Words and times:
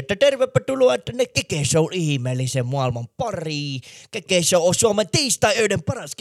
Että 0.00 0.16
tervepä 0.16 0.60
tuloa 0.60 0.98
tänne 0.98 1.26
Keke 1.26 1.64
Show 1.64 1.86
ihmeellisen 1.92 2.66
maailman 2.66 3.08
pariin. 3.16 3.80
Keke 4.10 4.42
Show 4.42 4.68
on 4.68 4.74
Suomen 4.74 5.08
tiistai-öiden 5.12 5.82
paras 5.82 6.12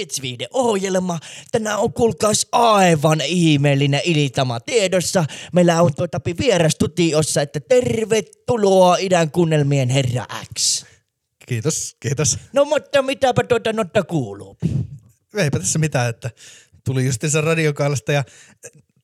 ohjelma. 0.54 1.20
Tänään 1.52 1.80
on 1.80 1.94
kuulkaas 1.94 2.48
aivan 2.52 3.22
ihmeellinen 3.22 4.02
iltama 4.04 4.60
tiedossa. 4.60 5.26
Meillä 5.54 5.82
on 5.82 5.96
tuota 5.96 6.22
vieras 6.40 6.76
tutiossa, 6.76 7.42
että 7.42 7.60
tervetuloa 7.60 8.98
idän 8.98 9.32
kunnelmien 9.32 9.90
herra 9.90 10.26
X. 10.60 10.86
Kiitos, 11.46 11.96
kiitos. 12.00 12.38
No 12.54 12.66
mutta 12.66 13.02
mitäpä 13.02 13.44
tuota 13.44 13.74
notta 13.74 14.04
kuuluu? 14.04 14.58
Eipä 15.38 15.60
tässä 15.60 15.80
mitään, 15.80 16.10
että 16.10 16.32
tuli 16.86 17.06
justiinsa 17.06 17.42
radiokaalasta 17.42 18.12
ja 18.12 18.24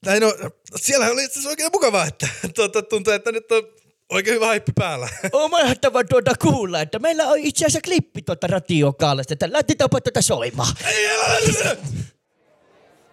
tai 0.05 0.19
no, 0.19 0.33
siellä 0.75 1.08
oli 1.08 1.23
itse 1.23 1.33
asiassa 1.33 1.49
oikein 1.49 1.69
mukavaa, 1.73 2.05
että 2.05 2.27
tuota, 2.55 2.81
tuntuu, 2.81 3.14
että 3.14 3.31
nyt 3.31 3.52
on 3.52 3.64
oikein 4.09 4.36
hyvä 4.36 4.45
haippi 4.45 4.72
päällä. 4.75 5.09
On 5.34 5.52
mahtavaa 5.52 6.03
tuota 6.03 6.31
kuulla, 6.42 6.81
että 6.81 7.00
meillä 7.00 7.23
on 7.23 7.38
itse 7.38 7.66
asiassa 7.66 7.81
klippi 7.81 8.22
tuota 8.22 8.48
radiokaalasta, 8.48 9.34
että 9.34 9.50
laitetaanpa 9.53 10.02
tuota 10.02 10.22
soimaan. 10.22 10.75
Ei, 10.88 11.08
älä, 11.08 11.23
älä, 11.23 11.39
älä. 11.66 11.78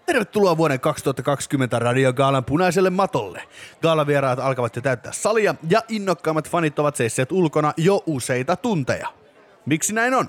Tervetuloa 0.06 0.56
vuoden 0.56 0.80
2020 0.80 1.78
radiogaalan 1.78 2.44
punaiselle 2.44 2.90
matolle. 2.90 3.42
Gaalavieraat 3.82 4.38
alkavat 4.38 4.76
jo 4.76 4.82
täyttää 4.82 5.12
salia 5.12 5.54
ja 5.68 5.82
innokkaammat 5.88 6.50
fanit 6.50 6.78
ovat 6.78 6.96
seisseet 6.96 7.32
ulkona 7.32 7.72
jo 7.76 8.02
useita 8.06 8.56
tunteja. 8.56 9.08
Miksi 9.66 9.92
näin 9.92 10.14
on? 10.14 10.28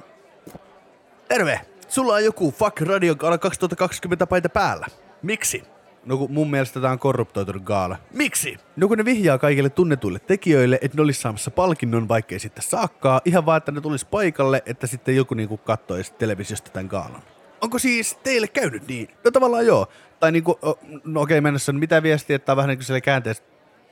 Terve! 1.27 1.61
Sulla 1.87 2.13
on 2.13 2.23
joku 2.23 2.51
Fuck 2.51 2.81
Radio 2.81 3.15
Gaala 3.15 3.37
2020 3.37 4.27
paita 4.27 4.49
päällä. 4.49 4.87
Miksi? 5.21 5.63
No 6.05 6.17
kun 6.17 6.31
mun 6.31 6.51
mielestä 6.51 6.79
tää 6.79 6.91
on 6.91 6.99
korruptoitunut 6.99 7.63
gaala. 7.63 7.97
Miksi? 8.13 8.57
No 8.75 8.87
kun 8.87 8.97
ne 8.97 9.05
vihjaa 9.05 9.37
kaikille 9.37 9.69
tunnetuille 9.69 10.19
tekijöille, 10.19 10.79
että 10.81 10.97
ne 10.97 11.01
olisi 11.01 11.21
saamassa 11.21 11.51
palkinnon, 11.51 12.07
vaikkei 12.07 12.39
sitten 12.39 12.63
saakkaa, 12.63 13.21
ihan 13.25 13.45
vaan, 13.45 13.57
että 13.57 13.71
ne 13.71 13.81
tulisi 13.81 14.07
paikalle, 14.11 14.63
että 14.65 14.87
sitten 14.87 15.15
joku 15.15 15.33
niinku 15.33 15.57
kattoisi 15.57 16.13
televisiosta 16.13 16.71
tämän 16.71 16.87
gaalan. 16.87 17.21
Onko 17.61 17.79
siis 17.79 18.17
teille 18.23 18.47
käynyt 18.47 18.87
niin? 18.87 19.07
No 19.25 19.31
tavallaan 19.31 19.65
joo. 19.65 19.87
Tai 20.19 20.31
niinku, 20.31 20.59
no 21.03 21.21
okei 21.21 21.41
mennessä, 21.41 21.73
mitä 21.73 22.03
viestiä, 22.03 22.35
että 22.35 22.51
on 22.51 22.57
vähän 22.57 22.69
niinku 22.69 22.83
sellainen 22.83 23.03
käänteis, 23.03 23.43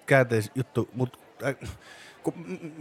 käänteis 0.06 0.52
juttu, 0.56 0.90
mut 0.94 1.20
äh, 1.44 1.56
kun 2.24 2.34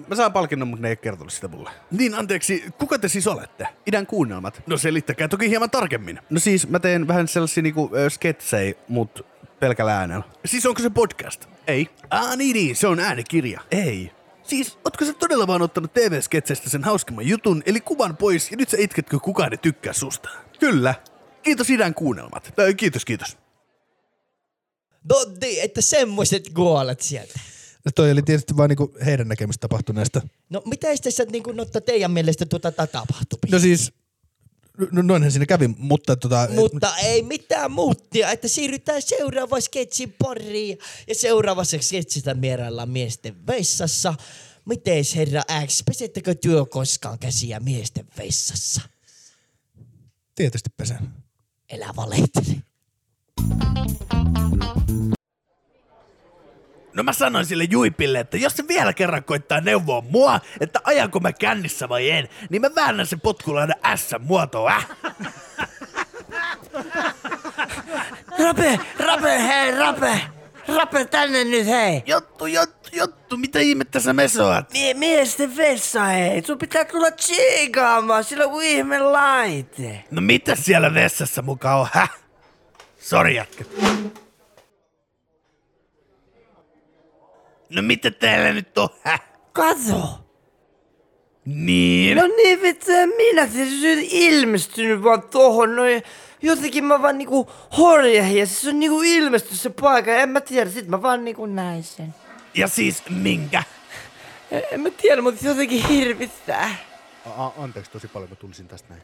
mä 0.08 0.16
saan 0.16 0.33
palkinnon, 0.33 0.69
mutta 0.69 0.83
ne 0.83 0.89
ei 0.89 0.97
kertonut 0.97 1.33
sitä 1.33 1.48
mulle. 1.48 1.70
Niin, 1.91 2.14
anteeksi, 2.14 2.64
kuka 2.78 2.98
te 2.98 3.08
siis 3.08 3.27
olette? 3.27 3.66
Idän 3.86 4.06
kuunnelmat. 4.06 4.62
No 4.66 4.77
selittäkää 4.77 5.28
toki 5.28 5.50
hieman 5.50 5.70
tarkemmin. 5.70 6.20
No 6.30 6.41
siis, 6.41 6.69
mä 6.69 6.78
teen 6.78 7.08
vähän 7.08 7.28
sellaisia 7.28 7.62
niinku 7.62 7.91
ö, 7.97 8.11
sketsejä, 8.11 8.75
mut 8.88 9.27
pelkällä 9.61 9.98
äänellä. 9.98 10.25
Siis 10.44 10.66
onko 10.66 10.83
se 10.83 10.91
podcast? 10.91 11.47
Ei. 11.66 11.88
Ah 12.10 12.37
niin, 12.37 12.54
niin, 12.54 12.76
se 12.76 12.87
on 12.87 13.00
äänikirja. 13.00 13.60
Ei. 13.70 14.12
Siis, 14.43 14.78
ootko 14.84 15.04
sä 15.04 15.12
todella 15.12 15.47
vaan 15.47 15.62
ottanut 15.62 15.93
TV-sketseistä 15.93 16.70
sen 16.70 16.84
hauskimman 16.84 17.26
jutun, 17.26 17.62
eli 17.66 17.81
kuvan 17.81 18.16
pois, 18.16 18.50
ja 18.50 18.56
nyt 18.56 18.69
sä 18.69 18.76
itketkö 18.81 19.19
kukaan 19.19 19.53
ei 19.53 19.59
tykkää 19.59 19.93
susta? 19.93 20.28
Kyllä. 20.60 20.94
Kiitos 21.43 21.70
idän 21.70 21.94
kuunnelmat. 21.94 22.53
Tai 22.56 22.75
kiitos, 22.75 23.04
kiitos. 23.04 23.38
No 25.09 25.16
niin, 25.41 25.65
että 25.65 25.81
semmoiset 25.81 26.50
goolat 26.54 27.00
sieltä. 27.00 27.41
No 27.85 27.91
toi 27.95 28.11
oli 28.11 28.23
tietysti 28.23 28.57
vaan 28.57 28.69
niinku 28.69 28.95
heidän 29.05 29.29
näkemistä 29.29 29.61
tapahtuneesta. 29.61 30.21
No 30.51 30.63
mitä 30.65 30.89
tässä 31.03 31.25
niin 31.25 31.43
kuin, 31.43 31.57
notta 31.57 31.81
teidän 31.81 32.11
mielestä 32.11 32.47
tuota 32.47 32.73
tapahtui? 32.73 33.39
No 33.51 33.59
siis, 33.59 33.93
no 34.91 35.03
noinhan 35.03 35.33
siinä 35.33 35.47
kävi, 35.47 35.69
mutta 35.69 36.17
tota... 36.17 36.49
Mutta 36.55 36.97
ei 36.97 37.23
mitään 37.23 37.71
muuttia, 37.71 38.31
että 38.31 38.49
siirrytään 38.49 39.03
seuraavaan 39.03 39.63
sketsin 39.63 40.15
pariin. 40.19 40.79
Ja 41.09 41.15
seuraavassa 41.15 41.77
sketsistä 41.81 42.35
mieraillaan 42.35 42.89
miesten 42.89 43.47
vessassa. 43.47 44.15
Miteis 44.65 45.17
herra 45.17 45.43
X, 45.67 45.83
pesettekö 45.87 46.35
työ 46.35 46.65
koskaan 46.65 47.19
käsiä 47.19 47.61
miesten 47.61 48.07
vessassa? 48.19 48.81
Tietysti 50.35 50.71
pesen. 50.77 51.09
Elä 51.69 51.91
valehtele. 51.97 52.62
No 57.00 57.05
mä 57.05 57.12
sanoin 57.12 57.47
sille 57.47 57.65
Juipille, 57.71 58.21
että 58.21 58.37
jos 58.37 58.56
se 58.56 58.69
vielä 58.69 58.93
kerran 58.93 59.25
koittaa 59.25 59.61
neuvoa 59.61 60.00
mua, 60.00 60.41
että 60.61 60.81
ajanko 60.84 61.21
mä 61.21 61.33
kännissä 61.33 61.88
vai 61.88 62.11
en, 62.11 62.28
niin 62.50 62.62
mä 62.62 62.75
väännän 62.75 63.06
sen 63.06 63.21
potkulla 63.21 63.61
aina 63.61 63.75
S-muotoa, 63.97 64.71
äh? 64.71 64.88
Rape, 68.44 68.81
Rape, 68.99 69.43
hei, 69.43 69.71
Rape! 69.71 70.21
Rape 70.77 71.05
tänne 71.05 71.44
nyt, 71.44 71.66
hei! 71.66 72.03
Jottu, 72.06 72.47
jottu, 72.47 72.88
jottu, 72.93 73.37
mitä 73.37 73.59
ihmettä 73.59 74.00
sä 74.00 74.12
mesoat? 74.12 74.72
Mie, 74.72 74.94
miesten 74.94 75.56
vessa, 75.56 76.05
hei! 76.05 76.43
Sun 76.43 76.59
pitää 76.59 76.84
tulla 76.84 77.11
tsiikaamaan, 77.11 78.25
sillä 78.25 78.47
on 78.47 78.62
ihme 78.62 78.99
laite. 78.99 80.05
No 80.11 80.21
mitä 80.21 80.55
siellä 80.55 80.94
vessassa 80.94 81.43
mukaan 81.43 81.81
on, 81.81 81.88
häh? 81.93 82.11
Sori 82.99 83.37
jätkä. 83.37 83.65
No 87.70 87.82
mitä 87.82 88.10
teillä 88.10 88.53
nyt 88.53 88.78
on, 88.78 88.88
häh? 89.03 89.22
Kato! 89.53 90.20
Niin? 91.44 92.16
No 92.16 92.26
niin 92.26 92.62
vittu, 92.62 92.92
en 92.92 93.08
minä 93.08 93.47
se 93.47 93.62
on 93.62 93.98
ilmestynyt 94.10 95.03
vaan 95.03 95.22
tohon 95.22 95.76
noin. 95.76 96.03
Jotenkin 96.42 96.84
mä 96.84 97.03
vaan 97.03 97.19
niinku 97.19 97.50
horjahin 97.78 98.38
ja 98.38 98.47
se 98.47 98.69
on 98.69 98.81
niinku 98.81 99.03
ilmestynyt 99.03 99.60
se 99.60 99.70
paikka. 99.70 100.10
En 100.12 100.28
mä 100.28 100.41
tiedä, 100.41 100.70
sit 100.70 100.88
mä 100.88 101.03
vaan 101.03 101.25
niinku 101.25 101.47
näin 101.47 101.84
sen. 101.84 102.14
Ja 102.54 102.69
siis 102.69 103.03
minkä? 103.10 103.62
En, 104.50 104.62
en 104.72 104.81
mä 104.81 104.91
tiedä, 104.91 105.22
mutta 105.22 105.47
jotenkin 105.47 105.88
hirvittää. 105.88 106.75
A- 107.37 107.50
anteeksi 107.62 107.91
tosi 107.91 108.08
paljon, 108.08 108.31
mä 108.31 108.37
tulisin 108.37 108.69
tästä 108.69 108.88
näin. 108.88 109.02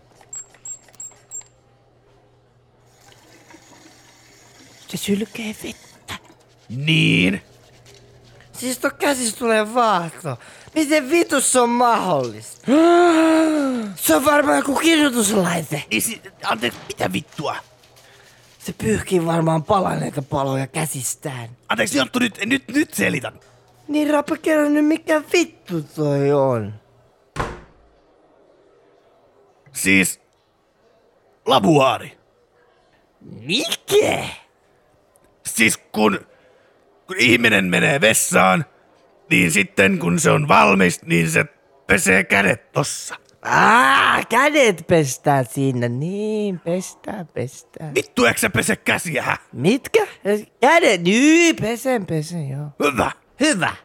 Se 4.88 4.96
sylkee 4.96 5.56
vettä. 5.64 6.14
Niin? 6.68 7.42
Siis 8.58 8.78
tuo 8.78 8.90
käsissä 8.90 9.36
tulee 9.36 9.74
vaahto. 9.74 10.38
Miten 10.74 11.10
vitus 11.10 11.56
on 11.56 11.68
mahdollista? 11.70 12.66
Se 13.96 14.16
on 14.16 14.24
varmaan 14.24 14.56
joku 14.58 14.74
kirjoituslaite. 14.74 15.84
Niin 15.90 16.02
si- 16.02 16.22
anteeksi, 16.44 16.78
mitä 16.88 17.12
vittua? 17.12 17.56
Se 18.58 18.72
pyyhkii 18.72 19.26
varmaan 19.26 19.64
palaneita 19.64 20.22
paloja 20.22 20.66
käsistään. 20.66 21.48
Anteeksi, 21.68 21.98
Jonttu, 21.98 22.18
nyt, 22.18 22.38
nyt, 22.46 22.62
nyt 22.68 22.94
selitän. 22.94 23.40
Niin 23.88 24.10
Rapa, 24.10 24.36
kerro 24.36 24.68
nyt 24.68 24.86
mikä 24.86 25.22
vittu 25.32 25.82
toi 25.82 26.32
on. 26.32 26.74
Siis... 29.72 30.20
Labuaari. 31.46 32.18
Mikä? 33.20 34.24
Siis 35.46 35.76
kun, 35.92 36.20
kun 37.06 37.16
ihminen 37.18 37.64
menee 37.64 38.00
vessaan, 38.00 38.64
niin 39.30 39.50
sitten 39.50 39.98
kun 39.98 40.20
se 40.20 40.30
on 40.30 40.48
valmis, 40.48 41.02
niin 41.02 41.30
se 41.30 41.44
pesee 41.86 42.24
kädet 42.24 42.72
tossa. 42.72 43.16
Ah, 43.42 44.26
kädet 44.28 44.84
pestään 44.86 45.46
siinä. 45.46 45.88
Niin, 45.88 46.60
pestään, 46.60 47.26
pestään. 47.26 47.94
Vittu, 47.94 48.24
eikö 48.24 48.40
sä 48.40 48.50
pese 48.50 48.76
käsiä, 48.76 49.22
hä? 49.22 49.36
Mitkä? 49.52 50.06
Kädet? 50.60 51.02
Niin, 51.02 51.56
pesen, 51.56 52.06
pesen, 52.06 52.48
joo. 52.48 52.70
Hyvä. 52.84 53.10
Hyvä. 53.40 53.76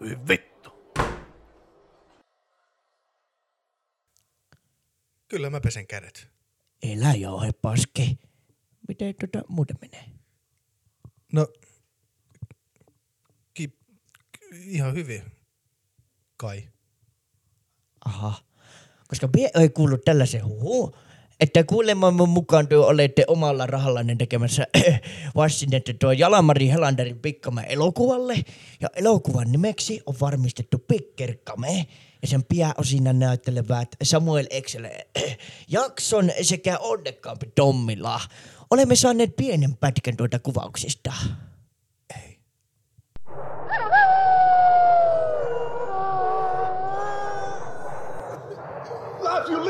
Voi 0.00 0.18
vittu. 0.28 0.70
Kyllä 5.28 5.50
mä 5.50 5.60
pesen 5.60 5.86
kädet. 5.86 6.28
Elä 6.82 7.14
jauhe 7.14 7.52
paske. 7.52 8.08
Miten 8.88 9.14
tota 9.20 9.42
muuten 9.48 9.76
menee? 9.80 10.04
No, 11.32 11.46
ihan 14.64 14.94
hyvin. 14.94 15.22
Kai. 16.36 16.68
Aha. 18.04 18.34
Koska 19.08 19.28
mie 19.36 19.50
ei 19.54 19.68
kuullut 19.68 20.04
tällaisen 20.04 20.44
huhu, 20.44 20.94
että 21.40 21.64
kuulemma 21.64 22.10
mun 22.10 22.28
mukaan 22.28 22.68
tuo 22.68 22.86
olette 22.86 23.24
omalla 23.26 23.66
rahallanne 23.66 24.16
tekemässä 24.16 24.66
vastinetta 25.36 25.94
tuo 25.94 26.12
Jalamari 26.12 26.68
Helanderin 26.68 27.18
Pikkamäen 27.18 27.70
elokuvalle. 27.70 28.44
Ja 28.80 28.88
elokuvan 28.94 29.52
nimeksi 29.52 30.02
on 30.06 30.14
varmistettu 30.20 30.78
Pikkerkame 30.78 31.86
ja 32.22 32.28
sen 32.28 32.44
pääosina 32.44 33.12
näyttelevät 33.12 33.88
Samuel 34.02 34.46
Excel 34.50 34.88
Jakson 35.68 36.30
sekä 36.42 36.78
onnekkaampi 36.78 37.46
Tommila. 37.54 38.20
Olemme 38.70 38.96
saaneet 38.96 39.36
pienen 39.36 39.76
pätkän 39.76 40.16
tuota 40.16 40.38
kuvauksista. 40.38 41.12
Laugh, 49.20 49.50
you 49.50 49.64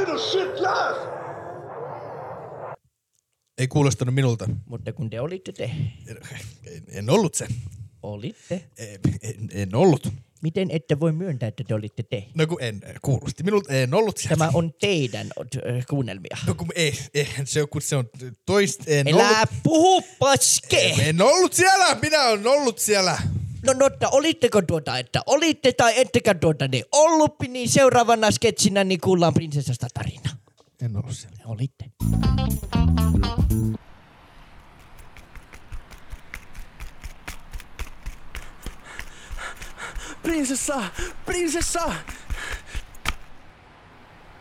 laugh! 0.66 1.16
Ei 3.58 3.68
kuulostanut 3.68 4.14
minulta. 4.14 4.48
Mutta 4.66 4.92
kun 4.92 5.10
te 5.10 5.20
olitte 5.20 5.52
te, 5.52 5.64
En, 6.08 6.16
en 6.88 7.10
ollut 7.10 7.34
se. 7.34 7.46
olitte. 8.02 8.64
En, 8.78 9.00
en, 9.22 9.48
en 9.52 9.74
ollut. 9.74 10.12
Miten 10.42 10.70
ette 10.70 11.00
voi 11.00 11.12
myöntää, 11.12 11.46
että 11.48 11.64
te 11.64 11.74
olitte 11.74 12.02
te? 12.02 12.24
No 12.34 12.46
kun 12.46 12.62
en, 12.62 12.80
kuulosti 13.02 13.42
minulta, 13.42 13.72
en 13.72 13.94
ollut 13.94 14.16
siellä. 14.18 14.36
Tämä 14.36 14.50
on 14.54 14.72
teidän 14.80 15.26
kuunnelmia. 15.90 16.36
No 16.46 16.54
kun 16.54 16.68
ei, 16.74 16.94
ei 17.14 17.28
se 17.44 17.62
on, 17.62 17.68
kun 17.68 17.82
se 17.82 17.96
on 17.96 18.08
toist, 18.46 18.80
en 18.88 19.08
Elää 19.08 19.28
ollut. 19.30 19.62
puhu 19.62 20.02
paske! 20.18 20.78
En, 20.78 21.00
en 21.00 21.22
ollut 21.22 21.52
siellä, 21.52 21.96
minä 22.02 22.22
olen 22.24 22.46
ollut 22.46 22.78
siellä. 22.78 23.18
No 23.66 23.72
Notta, 23.72 24.08
olitteko 24.08 24.62
tuota, 24.62 24.98
että 24.98 25.22
olitte 25.26 25.72
tai 25.72 26.00
ettekä 26.00 26.34
tuota 26.34 26.68
niin 26.68 26.84
ollut, 26.92 27.34
niin 27.48 27.68
seuraavana 27.68 28.30
sketsinä 28.30 28.84
niin 28.84 29.00
kuullaan 29.00 29.34
prinsessasta 29.34 29.86
tarina. 29.94 30.30
En 30.82 30.96
ollut 30.96 31.16
siellä. 31.16 31.36
Olitte. 31.46 31.84
Prinsessa! 40.22 40.82
Prinsessa! 41.26 41.92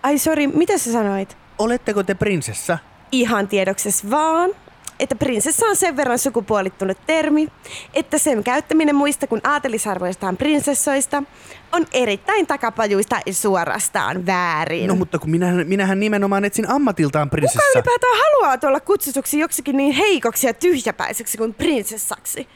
Ai 0.03 0.17
sori, 0.17 0.47
mitä 0.47 0.77
sä 0.77 0.91
sanoit? 0.91 1.37
Oletteko 1.59 2.03
te 2.03 2.15
prinsessa? 2.15 2.77
Ihan 3.11 3.47
tiedokses 3.47 4.09
vaan, 4.09 4.51
että 4.99 5.15
prinsessa 5.15 5.65
on 5.65 5.75
sen 5.75 5.97
verran 5.97 6.19
sukupuolittunut 6.19 6.97
termi, 7.07 7.47
että 7.93 8.17
sen 8.17 8.43
käyttäminen 8.43 8.95
muista 8.95 9.27
kuin 9.27 9.41
aatelisarvoistaan 9.43 10.37
prinsessoista 10.37 11.23
on 11.71 11.85
erittäin 11.93 12.47
takapajuista 12.47 13.19
ja 13.25 13.33
suorastaan 13.33 14.25
väärin. 14.25 14.87
No 14.87 14.95
mutta 14.95 15.19
kun 15.19 15.29
minähän, 15.29 15.67
minähän 15.67 15.99
nimenomaan 15.99 16.45
etsin 16.45 16.69
ammatiltaan 16.69 17.29
prinsessa. 17.29 17.59
Kuka 17.59 17.79
ylipäätään 17.79 18.17
haluaa 18.23 18.57
tulla 18.57 18.79
kutsutuksi 18.79 19.39
joksikin 19.39 19.77
niin 19.77 19.93
heikoksi 19.93 20.47
ja 20.47 20.53
tyhjäpäiseksi 20.53 21.37
kuin 21.37 21.53
prinsessaksi? 21.53 22.47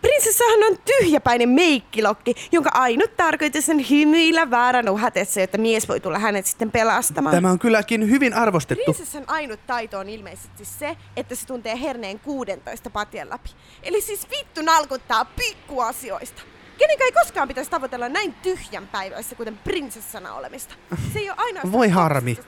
Prinsessahan 0.00 0.64
on 0.70 0.78
tyhjäpäinen 0.84 1.48
meikkilokki, 1.48 2.34
jonka 2.52 2.70
ainut 2.74 3.16
tarkoitus 3.16 3.68
on 3.68 3.90
hymyillä 3.90 4.50
väärän 4.50 4.88
uhatessa, 4.88 5.40
jotta 5.40 5.58
mies 5.58 5.88
voi 5.88 6.00
tulla 6.00 6.18
hänet 6.18 6.46
sitten 6.46 6.70
pelastamaan. 6.70 7.34
Tämä 7.34 7.50
on 7.50 7.58
kylläkin 7.58 8.10
hyvin 8.10 8.34
arvostettu. 8.34 8.84
Prinsessan 8.84 9.24
ainut 9.26 9.60
taito 9.66 9.98
on 9.98 10.08
ilmeisesti 10.08 10.64
se, 10.64 10.96
että 11.16 11.34
se 11.34 11.46
tuntee 11.46 11.80
herneen 11.80 12.20
16 12.20 12.90
patjan 12.90 13.30
läpi. 13.30 13.50
Eli 13.82 14.00
siis 14.00 14.30
vittu 14.30 14.62
nalkuttaa 14.62 15.24
pikkuasioista. 15.24 16.42
Kenenkään 16.78 17.06
ei 17.06 17.12
koskaan 17.12 17.48
pitäisi 17.48 17.70
tavoitella 17.70 18.08
näin 18.08 18.34
tyhjän 18.34 18.86
päivässä, 18.86 19.36
kuten 19.36 19.58
prinsessana 19.58 20.34
olemista. 20.34 20.74
Se 21.12 21.18
ei 21.18 21.30
ole 21.30 21.36
ainoastaan 21.38 21.72
Voi 21.72 21.88
harmi. 21.88 22.38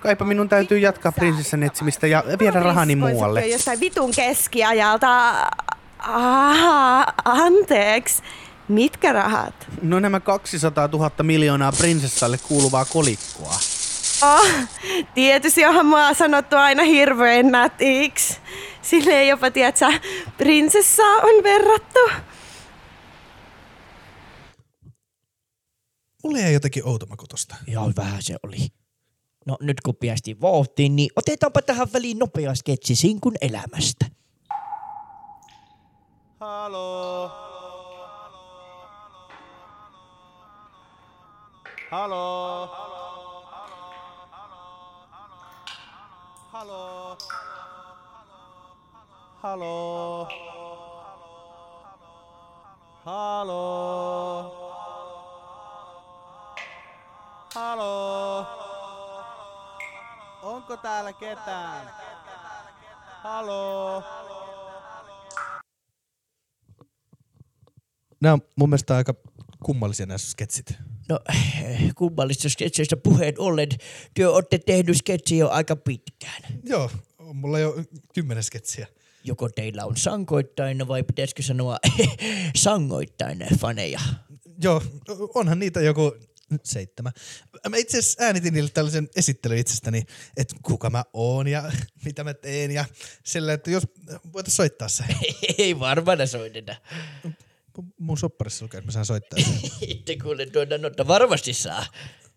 Kaipa 0.00 0.24
minun 0.24 0.48
täytyy 0.48 0.78
jatkaa 0.78 1.12
prinsessan 1.12 1.62
etsimistä 1.62 2.06
ja 2.06 2.24
viedä 2.38 2.60
rahani 2.60 2.96
muualle. 2.96 3.46
jostain 3.46 3.80
vitun 3.80 4.10
keskiajalta. 4.16 5.34
Aha, 6.06 7.12
anteeksi. 7.24 8.22
Mitkä 8.68 9.12
rahat? 9.12 9.66
No 9.82 10.00
nämä 10.00 10.20
200 10.20 10.88
000 10.92 11.10
miljoonaa 11.22 11.72
prinsessalle 11.72 12.38
kuuluvaa 12.38 12.84
kolikkoa. 12.84 13.54
Oh, 14.22 14.46
tietysti 15.14 15.64
onhan 15.64 15.86
mua 15.86 16.14
sanottu 16.14 16.56
aina 16.56 16.82
hirveän 16.82 17.50
nätiksi. 17.50 18.36
Silleen 18.82 19.28
jopa, 19.28 19.50
tiedätkö, 19.50 19.86
prinsessaa 20.38 21.16
on 21.16 21.44
verrattu. 21.44 22.00
Mulle 26.24 26.40
jäi 26.40 26.52
jotenkin 26.52 26.88
outo 26.88 27.06
maku 27.06 27.26
tosta. 27.26 27.56
Joo, 27.66 27.92
vähän 27.96 28.22
se 28.22 28.36
oli. 28.42 28.68
No 29.46 29.56
nyt 29.60 29.80
kun 29.80 29.96
päästiin 29.96 30.40
vauhtiin, 30.40 30.96
niin 30.96 31.10
otetaanpa 31.16 31.62
tähän 31.62 31.88
väliin 31.92 32.18
nopea 32.18 32.54
sketsi 32.54 32.94
sinkun 32.94 33.34
elämästä. 33.40 34.06
Halo. 36.38 37.30
Halo. 41.90 42.68
Halo. 46.52 47.16
Halo. 49.42 50.28
Halo. 53.04 54.52
Halo. 57.54 58.46
Onko 60.42 60.76
täällä 60.76 61.12
ketään? 61.12 61.90
Halo. 63.22 64.15
Nämä 68.26 68.34
on 68.34 68.42
mun 68.56 68.68
mielestä 68.68 68.96
aika 68.96 69.14
kummallisia 69.64 70.06
nämä 70.06 70.18
sketsit. 70.18 70.74
No, 71.08 71.20
kummallista 71.94 72.48
sketseistä 72.48 72.96
puheen 72.96 73.34
ollen, 73.38 73.68
työ 74.14 74.32
olette 74.32 74.58
tehnyt 74.58 74.96
sketsiä 74.96 75.38
jo 75.38 75.48
aika 75.48 75.76
pitkään. 75.76 76.42
Joo, 76.64 76.90
on 77.18 77.36
mulla 77.36 77.58
jo 77.58 77.76
kymmenen 78.14 78.44
sketsiä. 78.44 78.86
Joko 79.24 79.48
teillä 79.48 79.84
on 79.84 79.96
sankoittain 79.96 80.88
vai 80.88 81.02
pitäisikö 81.02 81.42
sanoa 81.42 81.78
sangoittain 82.56 83.38
faneja? 83.60 84.00
Joo, 84.62 84.82
onhan 85.34 85.58
niitä 85.58 85.80
joku 85.80 86.16
seitsemän. 86.64 87.12
Mä 87.68 87.76
itse 87.76 87.98
asiassa 87.98 88.24
äänitin 88.24 88.54
niille 88.54 88.70
tällaisen 88.70 89.08
esittelyn 89.16 89.58
itsestäni, 89.58 90.02
että 90.36 90.56
kuka 90.62 90.90
mä 90.90 91.04
oon 91.12 91.48
ja 91.48 91.72
mitä 92.04 92.24
mä 92.24 92.34
teen 92.34 92.70
ja 92.70 92.84
sillä, 93.24 93.52
että 93.52 93.70
jos 93.70 93.82
voitais 94.32 94.56
soittaa 94.56 94.88
se. 94.88 95.04
Ei 95.58 95.78
varmana 95.78 96.26
soiteta. 96.26 96.76
Mun 98.06 98.18
sopparissa 98.18 98.64
lukee, 98.64 98.78
että 98.78 98.88
mä 98.88 98.92
saan 98.92 99.06
soittaa 99.06 99.38
sen. 99.38 99.70
Itte 99.90 100.16
kuule 100.16 100.46
tuota, 100.46 100.78
no 100.78 100.88
että 100.88 101.06
varmasti 101.06 101.52
saa. 101.52 101.86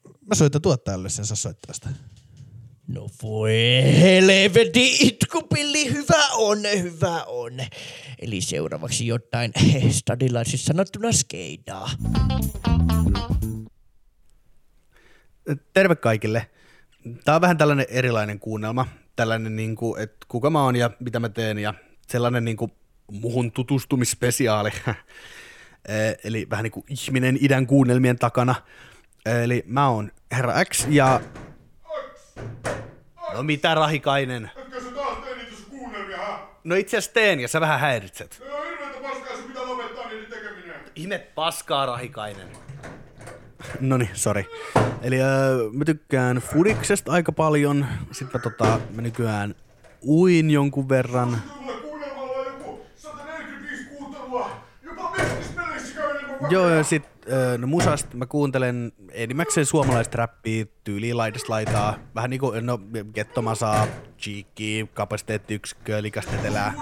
Mä 0.03 0.35
soitan 0.35 0.61
tuottajalle, 0.61 1.09
sen 1.09 1.25
saa 1.25 1.35
soittaa 1.35 1.73
sitä. 1.73 1.89
No 2.87 3.09
voi 3.23 3.53
helveti, 3.99 5.07
itkupilli, 5.07 5.93
hyvä 5.93 6.27
on, 6.33 6.57
hyvä 6.81 7.23
on. 7.23 7.53
Eli 8.19 8.41
seuraavaksi 8.41 9.07
jotain 9.07 9.51
stadilaisissa 9.99 10.67
sanottuna 10.67 11.11
skeidaa. 11.11 11.89
Terve 15.73 15.95
kaikille. 15.95 16.49
Tämä 17.25 17.35
on 17.35 17.41
vähän 17.41 17.57
tällainen 17.57 17.85
erilainen 17.89 18.39
kuunnelma. 18.39 18.87
Tällainen, 19.15 19.55
niin 19.55 19.75
kuin, 19.75 20.01
että 20.01 20.25
kuka 20.27 20.49
mä 20.49 20.63
oon 20.63 20.75
ja 20.75 20.91
mitä 20.99 21.19
mä 21.19 21.29
teen 21.29 21.59
ja 21.59 21.73
sellainen 22.07 22.45
niin 22.45 22.57
kuin, 22.57 22.71
muhun 23.11 23.51
tutustumisspesiaali. 23.51 24.69
Eh, 25.89 26.17
Eli 26.23 26.47
vähän 26.49 26.63
niin 26.63 26.71
kuin 26.71 26.85
ihminen 26.89 27.37
idän 27.41 27.67
kuunnelmien 27.67 28.19
takana. 28.19 28.55
Eli 29.43 29.63
mä 29.67 29.89
oon 29.89 30.11
herra 30.31 30.53
X 30.65 30.87
ja... 30.89 31.21
No 33.33 33.43
mitä 33.43 33.75
Rahikainen? 33.75 34.51
Etkö 34.57 34.81
sä 34.81 34.91
taas 34.91 35.17
tee 35.17 35.35
niitä 35.35 35.51
sun 35.55 35.65
kuunnelmia, 35.69 36.17
hä? 36.17 36.39
No 36.63 36.75
itse 36.75 36.97
asiassa 36.97 37.13
teen 37.13 37.39
ja 37.39 37.47
sä 37.47 37.61
vähän 37.61 37.79
häiritset. 37.79 38.41
No 38.49 38.61
hirveetä 38.63 38.99
paskaa 39.09 39.37
se 39.37 39.43
pitää 39.43 39.65
lopettaa 39.65 40.07
niiden 40.09 40.25
tekeminen. 40.29 40.75
Ihme 40.95 41.19
paskaa, 41.35 41.85
Rahikainen. 41.85 42.47
No 43.79 43.97
niin, 43.97 44.09
sori. 44.13 44.45
Eli 45.01 45.21
öö, 45.21 45.69
mä 45.73 45.85
tykkään 45.85 46.37
Fudiksesta 46.37 47.11
aika 47.11 47.31
paljon. 47.31 47.85
Sitten 48.11 48.39
mä, 48.39 48.43
tota, 48.43 48.79
mä 48.95 49.01
nykyään 49.01 49.55
uin 50.03 50.51
jonkun 50.51 50.89
verran. 50.89 51.41
Joo, 56.49 56.69
ja 56.69 56.83
sit 56.83 57.03
no 57.57 57.67
musasta 57.67 58.17
mä 58.17 58.25
kuuntelen 58.25 58.91
enimmäkseen 59.11 59.65
suomalaista 59.65 60.17
räppiä, 60.17 60.65
tyyliä 60.83 61.17
laidasta 61.17 61.53
laitaa, 61.53 61.95
vähän 62.15 62.29
niinku, 62.29 62.53
no, 62.61 62.79
Gettomasaa, 63.13 63.87
cheeky, 64.19 64.87
Kapasiteetti 64.93 65.53
1, 65.53 65.75
Likasta 66.01 66.35
Etelää. 66.35 66.73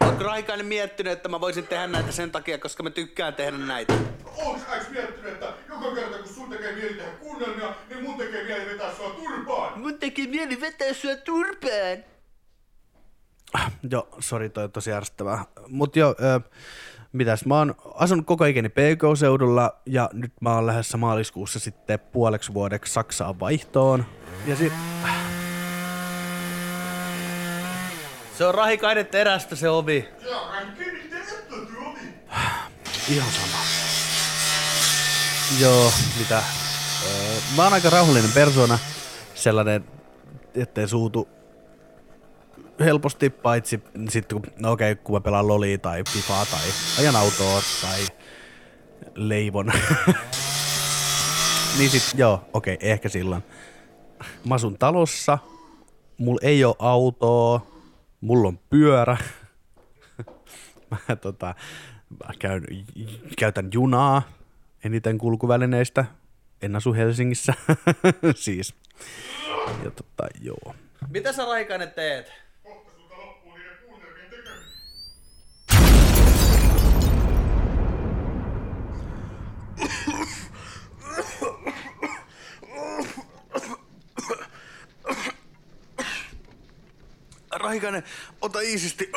Oletko 0.00 0.62
miettinyt, 0.62 1.12
että 1.12 1.28
mä 1.28 1.40
voisin 1.40 1.66
tehdä 1.66 1.86
näitä 1.86 2.12
sen 2.12 2.30
takia, 2.30 2.58
koska 2.58 2.82
mä 2.82 2.90
tykkään 2.90 3.34
tehdä 3.34 3.58
näitä? 3.58 3.92
No, 3.92 4.30
Onks 4.36 4.62
äiks 4.70 4.90
miettinyt, 4.90 5.32
että 5.32 5.52
joka 5.68 5.94
kerta 5.94 6.18
kun 6.18 6.28
sun 6.28 6.50
tekee 6.50 6.72
mieli 6.72 6.94
tehdä 6.94 7.10
kuunnelmia, 7.10 7.74
niin 7.88 8.02
mun 8.02 8.18
tekee 8.18 8.44
mieli 8.44 8.66
vetää 8.66 8.94
sua 8.94 9.10
turpaan? 9.10 9.80
Mun 9.80 9.98
tekee 9.98 10.26
mieli 10.26 10.60
vetää 10.60 10.92
sua 10.92 11.16
turpaan! 11.16 12.17
Joo, 13.90 14.08
sori, 14.18 14.50
toi 14.50 14.64
on 14.64 14.72
tosi 14.72 14.92
ärsyttävää. 14.92 15.44
Mut 15.68 15.96
joo, 15.96 16.14
ö, 16.20 16.40
mitäs, 17.12 17.44
mä 17.44 17.58
oon 17.58 17.74
asunut 17.94 18.26
koko 18.26 18.44
ikäni 18.44 18.68
PK-seudulla 18.68 19.76
ja 19.86 20.10
nyt 20.12 20.32
mä 20.40 20.54
oon 20.54 20.66
lähdössä 20.66 20.96
maaliskuussa 20.96 21.58
sitten 21.58 21.98
puoleksi 21.98 22.54
vuodeksi 22.54 22.92
Saksaan 22.92 23.40
vaihtoon. 23.40 24.04
Ja 24.46 24.56
sit... 24.56 24.72
Se 28.38 28.44
on 28.44 28.54
rahikainen 28.54 29.06
terästä 29.06 29.56
se 29.56 29.68
ovi. 29.68 30.08
Ihan 33.08 33.32
sama. 33.32 33.62
Joo, 35.60 35.92
mitä? 36.18 36.42
Öö, 37.06 37.36
mä 37.56 37.64
oon 37.64 37.72
aika 37.72 37.90
rauhallinen 37.90 38.32
persona. 38.32 38.78
Sellainen, 39.34 39.84
ettei 40.54 40.88
suutu 40.88 41.28
helposti, 42.80 43.30
paitsi 43.30 43.82
sitten 44.08 44.42
kun, 44.42 44.52
no 44.58 44.72
okei, 44.72 44.96
kun 44.96 45.16
mä 45.16 45.20
pelaan 45.20 45.48
lolia 45.48 45.78
tai 45.78 46.02
fifaa 46.12 46.46
tai 46.46 46.60
ajan 46.98 47.16
autoa 47.16 47.62
tai 47.82 48.06
leivon. 49.14 49.72
niin 51.78 51.90
sit, 51.90 52.18
joo, 52.18 52.48
okei, 52.52 52.78
ehkä 52.80 53.08
silloin. 53.08 53.42
Mä 54.44 54.54
asun 54.54 54.78
talossa, 54.78 55.38
mulla 56.18 56.40
ei 56.42 56.64
ole 56.64 56.76
autoa, 56.78 57.66
mulla 58.20 58.48
on 58.48 58.58
pyörä. 58.70 59.16
mä, 60.90 61.16
tota, 61.16 61.54
mä 62.10 62.32
käyn, 62.38 62.64
käytän 63.38 63.68
junaa 63.72 64.22
eniten 64.84 65.18
kulkuvälineistä. 65.18 66.04
En 66.62 66.76
asu 66.76 66.94
Helsingissä. 66.94 67.54
siis. 68.34 68.74
Ja 69.84 69.90
tota, 69.90 70.26
joo. 70.40 70.74
Mitä 71.08 71.32
sä 71.32 71.44
Raikainen 71.44 71.90
teet? 71.90 72.32
Kohta 72.62 72.92
sulta 72.92 73.16
loppuu 73.16 73.54
niiden 73.54 73.76
puutervien 73.86 74.30
tekeminen. 74.30 74.64
Raikainen, 87.50 88.02
ota 88.40 88.60
iisisti. 88.60 89.10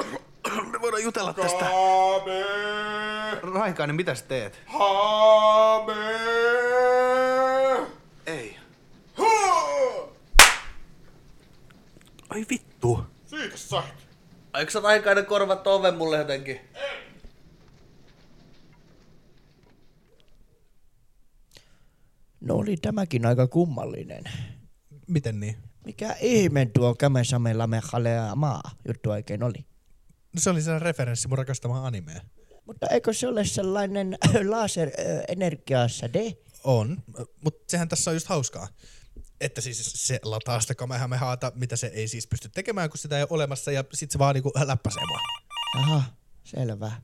Me 0.71 0.81
voidaan 0.81 1.03
jutella 1.03 1.33
tästä. 1.33 1.65
Haabe! 1.65 2.45
Raikainen, 3.53 3.95
mitä 3.95 4.15
sä 4.15 4.25
teet? 4.25 4.61
Haabe! 4.65 5.93
Ei. 8.25 8.57
Haa! 9.13 10.07
Ai 12.29 12.45
vittu. 12.49 13.05
Siitä 13.25 13.57
sait. 13.57 14.07
Eikö 14.59 14.71
sä 14.71 14.79
Raikainen 14.79 15.25
korvat 15.25 15.67
oven 15.67 15.95
mulle 15.95 16.17
jotenkin? 16.17 16.61
No 22.51 22.57
oli 22.57 22.77
tämäkin 22.77 23.25
aika 23.25 23.47
kummallinen. 23.47 24.23
Miten 25.07 25.39
niin? 25.39 25.57
Mikä 25.85 26.15
ihme 26.21 26.65
tuo 26.65 26.95
Kamesamellame 26.95 27.81
Halea 27.83 28.35
maa 28.35 28.71
juttu 28.87 29.09
oikein 29.09 29.43
oli? 29.43 29.65
No 30.33 30.41
se 30.41 30.49
oli 30.49 30.61
sellainen 30.61 30.85
referenssi 30.85 31.27
mun 31.27 31.37
rakastamaan 31.37 31.85
animeen. 31.85 32.21
Mutta 32.65 32.87
eikö 32.87 33.13
se 33.13 33.27
ole 33.27 33.45
sellainen 33.45 34.17
laser-energiasäde? 34.49 36.37
On, 36.63 37.03
mutta 37.43 37.63
sehän 37.67 37.89
tässä 37.89 38.11
on 38.11 38.15
just 38.15 38.27
hauskaa. 38.27 38.67
Että 39.41 39.61
siis 39.61 39.93
se 39.95 40.19
lataa 40.23 40.59
sitä 40.59 40.75
kamehamehaata, 40.75 41.51
mitä 41.55 41.75
se 41.75 41.87
ei 41.87 42.07
siis 42.07 42.27
pysty 42.27 42.49
tekemään, 42.49 42.89
kun 42.89 42.97
sitä 42.97 43.17
ei 43.17 43.23
ole 43.23 43.29
olemassa, 43.31 43.71
ja 43.71 43.83
sit 43.93 44.11
se 44.11 44.19
vaan 44.19 44.35
niinku 44.35 44.51
läppäsee 44.65 45.03
mua. 45.07 45.19
Aha, 45.75 46.03
selvä. 46.43 46.85
Äh, 46.85 47.01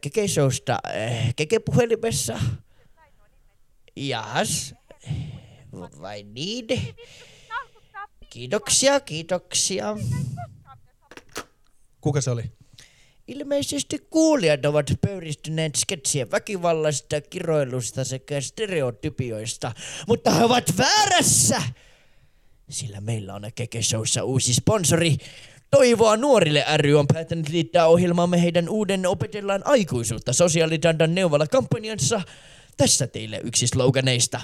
Keke 0.00 0.28
showsta, 0.28 0.78
äh, 0.86 1.34
Keke 1.36 1.58
puhelimessa. 1.58 2.40
Jas, 3.96 4.74
vai 6.00 6.22
niin? 6.22 6.66
Kiitoksia, 8.30 9.00
kiitoksia. 9.00 9.96
Kuka 12.00 12.20
se 12.20 12.30
oli? 12.30 12.44
Ilmeisesti 13.28 13.98
kuulijat 14.10 14.64
ovat 14.64 14.86
pöyristyneet 15.00 15.74
sketsien 15.74 16.30
väkivallasta, 16.30 17.20
kiroilusta 17.20 18.04
sekä 18.04 18.40
stereotypioista, 18.40 19.72
mutta 20.06 20.30
he 20.30 20.44
ovat 20.44 20.78
väärässä! 20.78 21.62
Sillä 22.70 23.00
meillä 23.00 23.34
on 23.34 23.42
Keke 23.54 23.82
Showssa 23.82 24.24
uusi 24.24 24.54
sponsori. 24.54 25.16
Toivoa 25.76 26.16
nuorille 26.16 26.64
ry 26.76 26.94
on 26.94 27.06
päättänyt 27.06 27.48
liittää 27.48 27.86
ohjelmaamme 27.86 28.42
heidän 28.42 28.68
uuden 28.68 29.06
Opetellaan 29.06 29.62
aikuisuutta 29.64 30.32
sosiaalidandan 30.32 31.14
neuvolla 31.14 31.46
kampanjansa. 31.46 32.20
Tässä 32.76 33.06
teille 33.06 33.40
yksi 33.44 33.66
sloganeista. 33.66 34.40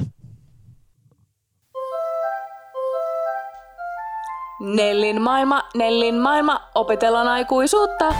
Nellin 4.61 5.21
maailma, 5.21 5.63
Nellin 5.75 6.15
maailma, 6.15 6.71
opetellaan 6.75 7.29
aikuisuutta. 7.29 8.15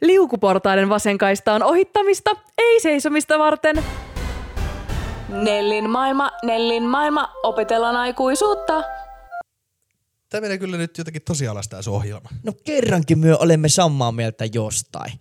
Liukuportaiden 0.00 0.88
vasenkaista 0.88 1.52
on 1.52 1.62
ohittamista, 1.62 2.30
ei 2.58 2.80
seisomista 2.80 3.38
varten. 3.38 3.84
Nellin 5.28 5.90
maailma, 5.90 6.30
Nellin 6.42 6.82
maailma, 6.82 7.28
opetellaan 7.42 7.96
aikuisuutta. 7.96 8.82
Tämä 10.28 10.40
menee 10.40 10.58
kyllä 10.58 10.76
nyt 10.76 10.98
jotenkin 10.98 11.22
tosi 11.22 11.48
alas 11.48 11.68
sun 11.80 11.94
ohjelma. 11.94 12.28
No 12.42 12.52
kerrankin 12.64 13.18
myö 13.18 13.36
olemme 13.36 13.68
samaa 13.68 14.12
mieltä 14.12 14.44
jostain. 14.52 15.20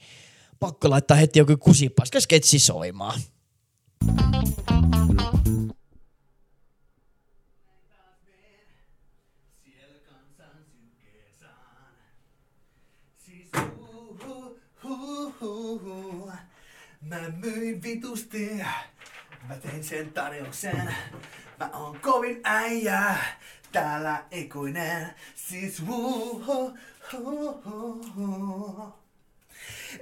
Pakko 0.59 0.89
laittaa 0.89 1.17
heti 1.17 1.39
joku 1.39 1.57
kusipaska 1.57 2.19
sketsi 2.19 2.59
soimaan. 2.59 3.21
Mä 17.01 17.29
myin 17.29 17.83
vitusti, 17.83 18.61
mä 19.47 19.55
tein 19.55 19.83
sen 19.83 20.13
tarjouksen. 20.13 20.93
Mä 21.59 21.69
oon 21.73 21.99
kovin 21.99 22.41
äijä, 22.43 23.15
täällä 23.71 24.23
ikuinen. 24.31 25.15
Siis 25.35 25.83
hu, 25.87 26.43
hu, 26.47 26.77
hu. 27.13 28.93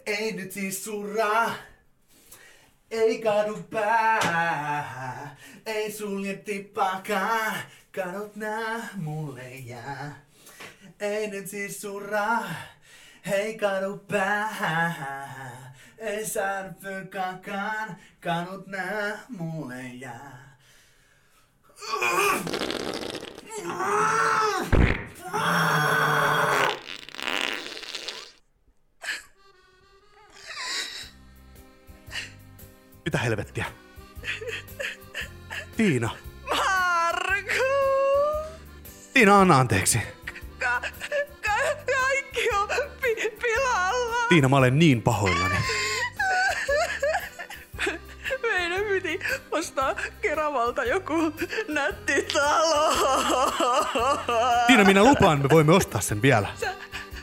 Ei 0.06 0.32
nyt 0.32 0.52
siis 0.52 0.84
surra, 0.84 1.52
ei 2.92 3.22
kadu 3.22 3.64
pää, 3.72 5.36
ei 5.66 5.92
sulje 5.92 6.36
tippaakaan, 6.36 7.56
kadot 7.92 8.36
nää 8.36 8.90
mulle 8.96 9.50
jää. 9.50 10.22
Ei 11.00 11.28
nyt 11.28 11.48
siis 11.48 11.82
surra, 11.82 12.44
ei 13.32 13.58
kadu 13.58 13.98
pää, 13.98 15.76
ei 15.98 16.26
saada 16.26 16.74
pykaakaan, 16.82 17.98
kadot 18.20 18.68
nää 18.68 19.20
mulle 19.30 19.84
jää. 19.84 20.58
Mitä 33.06 33.18
helvettiä? 33.18 33.66
Tiina. 35.78 36.10
Marko! 36.56 37.66
Tiina, 39.14 39.40
anna 39.40 39.58
anteeksi. 39.60 40.00
Ka- 40.60 40.82
ka- 41.46 41.76
kaikki 41.96 42.50
on 42.60 42.68
pi- 43.02 43.32
pilalla. 43.42 44.28
Tiina, 44.30 44.50
mä 44.50 44.56
olen 44.58 44.80
niin 44.80 45.02
pahoillani. 45.02 45.56
Keravalta 50.66 50.84
joku 50.84 51.14
nätti 51.68 52.28
talo. 52.34 52.94
Tiina, 54.68 54.84
minä 54.84 55.04
lupaan, 55.04 55.40
me 55.42 55.50
voimme 55.50 55.74
ostaa 55.74 56.02
sen 56.02 56.22
vielä. 56.22 56.48
Sä, 56.60 56.74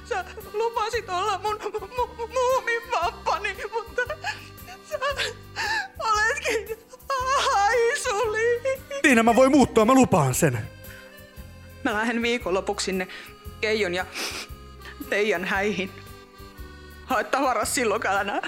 sä 0.09 0.25
lupasit 0.53 1.09
olla 1.09 1.39
mun 1.39 1.57
mu- 1.57 1.89
mu- 1.89 2.33
muumivappani, 2.33 3.57
mutta 3.73 4.03
sä 4.91 4.99
oletkin 5.99 6.79
haisuli. 7.51 8.61
Tiina, 9.03 9.23
mä 9.23 9.37
voin 9.37 9.51
muuttua, 9.51 9.85
mä 9.85 9.95
lupaan 9.95 10.35
sen. 10.35 10.59
Mä 11.85 11.93
lähden 11.95 12.23
viikonlopuksi 12.23 12.85
sinne 12.85 13.09
Keijon 13.61 13.95
ja 13.95 14.07
Teijan 15.11 15.45
häihin. 15.45 15.91
Hae 17.05 17.25
tavaras 17.25 17.75
silloin, 17.75 18.07
älä. 18.07 18.43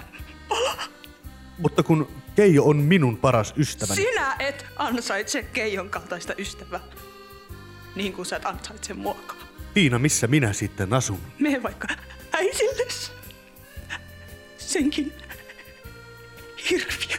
Mutta 1.58 1.82
kun 1.82 2.23
Keijo 2.36 2.64
on 2.64 2.76
minun 2.76 3.16
paras 3.16 3.54
ystäväni. 3.56 3.96
Sinä 3.96 4.36
et 4.38 4.66
ansaitse 4.76 5.42
Keijon 5.42 5.90
kaltaista 5.90 6.34
ystävää. 6.38 6.80
Niin 7.96 8.12
kuin 8.12 8.26
sä 8.26 8.36
et 8.36 8.46
ansaitse 8.46 8.94
muokaa. 8.94 9.36
Tiina, 9.74 9.98
missä 9.98 10.26
minä 10.26 10.52
sitten 10.52 10.92
asun? 10.92 11.20
Mene 11.38 11.62
vaikka 11.62 11.88
äisilles. 12.32 13.12
Senkin 14.58 15.12
hirviö. 16.70 17.16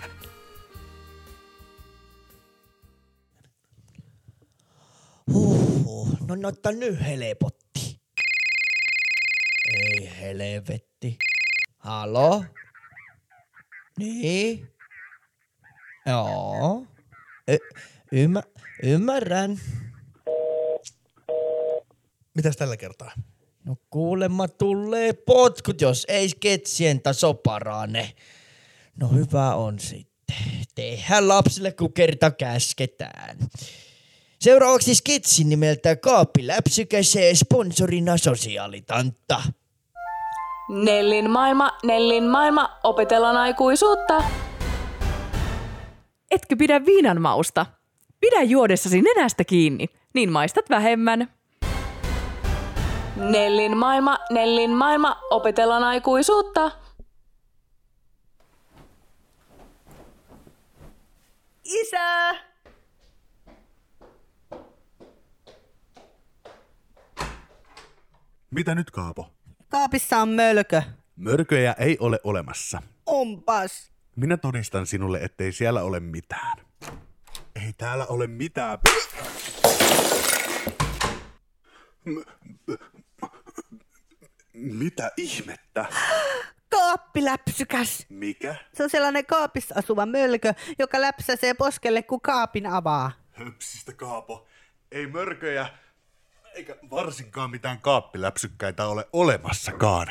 Huhhuh, 5.34 6.18
no 6.28 6.36
noita 6.36 6.72
nyt 6.72 7.00
helpotti. 7.02 8.02
Ei 9.74 10.12
helvetti. 10.20 11.18
Halo? 11.78 12.46
Niin? 14.00 14.75
Joo. 16.06 16.86
Y- 17.48 17.58
ymmä, 18.12 18.44
ymmärrän. 18.84 19.60
Mitäs 22.34 22.58
tällä 22.58 22.78
kertaa? 22.78 23.12
No 23.66 23.76
kuulemma 23.90 24.48
tulee 24.48 25.14
potkut, 25.14 25.82
jos 25.82 26.06
ei 26.10 26.30
sketsien 26.30 27.02
taso 27.02 27.34
parane. 27.34 28.14
No 28.96 29.08
hyvä 29.08 29.56
on 29.56 29.80
sitten. 29.80 30.38
Tehdään 30.76 31.28
lapsille, 31.28 31.72
kun 31.72 31.94
kerta 31.94 32.32
käsketään. 32.32 33.38
Seuraavaksi 34.40 34.96
sketsin 34.96 35.50
nimeltä 35.50 35.96
Kaappi 35.96 36.48
läpsykäsee 36.48 37.36
sponsorina 37.36 38.18
sosiaalitantta. 38.18 39.42
Nellin 40.84 41.30
maailma, 41.30 41.72
Nellin 41.84 42.24
maailma, 42.24 42.80
opetellaan 42.84 43.38
aikuisuutta. 43.38 44.24
Etkö 46.32 46.56
pidä 46.56 46.86
viinan 46.86 47.22
mausta? 47.22 47.66
Pidä 48.20 48.44
juodessasi 48.44 49.02
nenästä 49.02 49.44
kiinni, 49.44 49.86
niin 50.14 50.32
maistat 50.32 50.70
vähemmän. 50.70 51.28
Nellin 53.16 53.78
maailma, 53.78 54.18
Nellin 54.30 54.72
maailma, 54.72 55.22
opetellaan 55.30 55.84
aikuisuutta. 55.84 56.72
Isä! 61.64 62.36
Mitä 68.52 68.76
nyt, 68.76 68.92
Kaapo? 68.92 69.32
Kaapissa 69.70 70.18
on 70.18 70.30
mölkö. 70.30 70.82
Mörköjä 71.16 71.76
ei 71.80 71.98
ole 72.00 72.20
olemassa. 72.24 72.82
Onpas. 73.06 73.95
Minä 74.16 74.38
todistan 74.38 74.86
sinulle, 74.88 75.18
ettei 75.18 75.52
siellä 75.52 75.84
ole 75.84 76.00
mitään. 76.00 76.58
Ei 77.66 77.74
täällä 77.78 78.06
ole 78.06 78.28
mitään. 78.28 78.80
Mitä 84.54 85.12
ihmettä? 85.18 85.86
Kaappiläpsykäs. 86.70 88.06
Mikä? 88.10 88.56
Se 88.74 88.84
on 88.84 88.90
sellainen 88.90 89.26
kaapissa 89.26 89.76
asuva 89.78 90.06
mölkö, 90.06 90.54
joka 90.80 91.02
läpsäsee 91.02 91.54
poskelle, 91.54 92.04
kun 92.04 92.22
kaapin 92.22 92.68
avaa. 92.68 93.12
Höpsistä 93.32 93.94
Kaapo. 93.94 94.48
Ei 94.92 95.08
mörköjä, 95.08 95.70
eikä 96.54 96.76
varsinkaan 96.90 97.50
mitään 97.50 97.82
kaappiläpsykkäitä 97.82 98.88
ole 98.88 99.08
olemassakaan. 99.14 100.08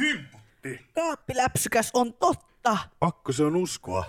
Himputti. 0.00 0.86
Kaappiläpsykäs 0.94 1.90
on 1.94 2.14
totta. 2.14 2.78
Pakko 2.98 3.32
se 3.32 3.44
on 3.44 3.56
uskoa. 3.56 4.04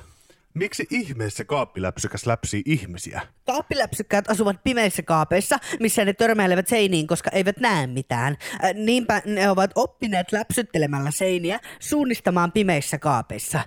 Miksi 0.54 0.88
ihmeessä 0.90 1.46
kaappiläpsykäs 1.46 2.26
läpsii 2.26 2.62
ihmisiä? 2.66 3.22
Kaappiläpsykkäät 3.46 4.30
asuvat 4.30 4.64
pimeissä 4.64 5.02
kaapeissa, 5.04 5.58
missä 5.80 6.06
ne 6.06 6.14
törmäilevät 6.14 6.68
seiniin, 6.68 7.08
koska 7.08 7.30
eivät 7.34 7.58
näe 7.60 7.88
mitään. 7.88 8.38
Äh, 8.64 8.74
Niinpä 8.74 9.22
ne 9.26 9.50
ovat 9.50 9.72
oppineet 9.76 10.32
läpsyttelemällä 10.32 11.12
seiniä 11.12 11.60
suunnistamaan 11.80 12.52
pimeissä 12.52 12.98
kaapeissa. 12.98 13.60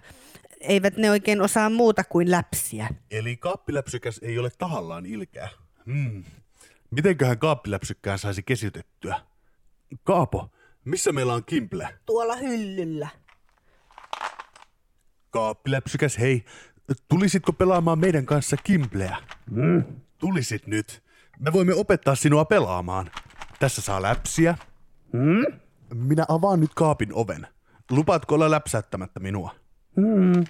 Eivät 0.60 0.96
ne 0.96 1.10
oikein 1.10 1.42
osaa 1.42 1.70
muuta 1.70 2.04
kuin 2.04 2.30
läpsiä. 2.30 2.88
Eli 3.10 3.36
kaappiläpsykäs 3.36 4.18
ei 4.22 4.38
ole 4.38 4.50
tahallaan 4.58 5.06
ilkeä. 5.06 5.48
Hmm. 5.86 6.24
Mitenköhän 6.90 7.38
kaappiläpsykkään 7.38 8.18
saisi 8.18 8.42
kesytettyä? 8.42 9.20
Kaapo, 10.04 10.50
missä 10.84 11.12
meillä 11.12 11.34
on 11.34 11.44
Kimple? 11.44 11.88
Tuolla 12.06 12.36
hyllyllä. 12.36 13.08
Kaappiläpsykäs, 15.30 16.18
hei, 16.18 16.44
tulisitko 17.08 17.52
pelaamaan 17.52 17.98
meidän 17.98 18.26
kanssa 18.26 18.56
Kimpleä? 18.56 19.16
Mm. 19.50 19.84
Tulisit 20.18 20.66
nyt. 20.66 21.02
Me 21.38 21.52
voimme 21.52 21.74
opettaa 21.74 22.14
sinua 22.14 22.44
pelaamaan. 22.44 23.10
Tässä 23.58 23.82
saa 23.82 24.02
läpsiä. 24.02 24.58
Mm? 25.12 25.60
Minä 25.94 26.24
avaan 26.28 26.60
nyt 26.60 26.74
kaapin 26.74 27.14
oven. 27.14 27.46
Lupaatko 27.90 28.34
olla 28.34 28.50
läpsäyttämättä 28.50 29.20
minua? 29.20 29.54
Mm. 29.96 30.44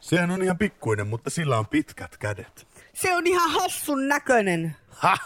Sehän 0.00 0.30
on 0.30 0.42
ihan 0.42 0.58
pikkuinen, 0.58 1.06
mutta 1.06 1.30
sillä 1.30 1.58
on 1.58 1.66
pitkät 1.66 2.16
kädet. 2.16 2.68
Se 2.94 3.16
on 3.16 3.26
ihan 3.26 3.50
hassun 3.50 4.08
näköinen. 4.08 4.76
Ha! 4.88 5.16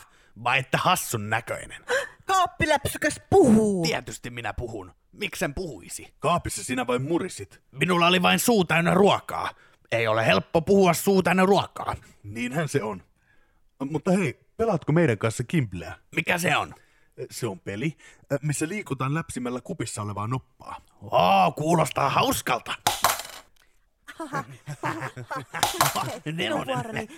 Vai 0.44 0.58
että 0.58 0.78
hassun 0.78 1.30
näköinen? 1.30 1.84
Kaappiläpsykäs 2.24 3.20
puhuu. 3.30 3.86
Tietysti 3.86 4.30
minä 4.30 4.54
puhun. 4.54 4.92
Miksen 5.12 5.54
puhuisi? 5.54 6.14
Kaapissa 6.18 6.64
sinä 6.64 6.86
vain 6.86 7.02
murisit. 7.02 7.60
Minulla 7.72 8.06
oli 8.06 8.22
vain 8.22 8.38
suu 8.38 8.64
täynnä 8.64 8.94
ruokaa. 8.94 9.50
Ei 9.92 10.06
ole 10.06 10.26
helppo 10.26 10.62
puhua 10.62 10.94
suu 10.94 11.22
täynnä 11.22 11.44
ruokaa. 11.46 11.94
Niinhän 12.22 12.68
se 12.68 12.82
on. 12.82 13.02
Mutta 13.90 14.10
hei, 14.10 14.40
pelaatko 14.56 14.92
meidän 14.92 15.18
kanssa 15.18 15.44
Kimpleä? 15.44 15.94
Mikä 16.16 16.38
se 16.38 16.56
on? 16.56 16.74
Se 17.30 17.46
on 17.46 17.60
peli, 17.60 17.96
missä 18.42 18.68
liikutaan 18.68 19.14
läpsimällä 19.14 19.60
kupissa 19.60 20.02
olevaa 20.02 20.26
noppaa. 20.26 20.80
Oo, 21.02 21.52
kuulostaa 21.52 22.08
hauskalta. 22.10 22.74
Minun 26.36 26.66
vuoroni. 26.66 27.08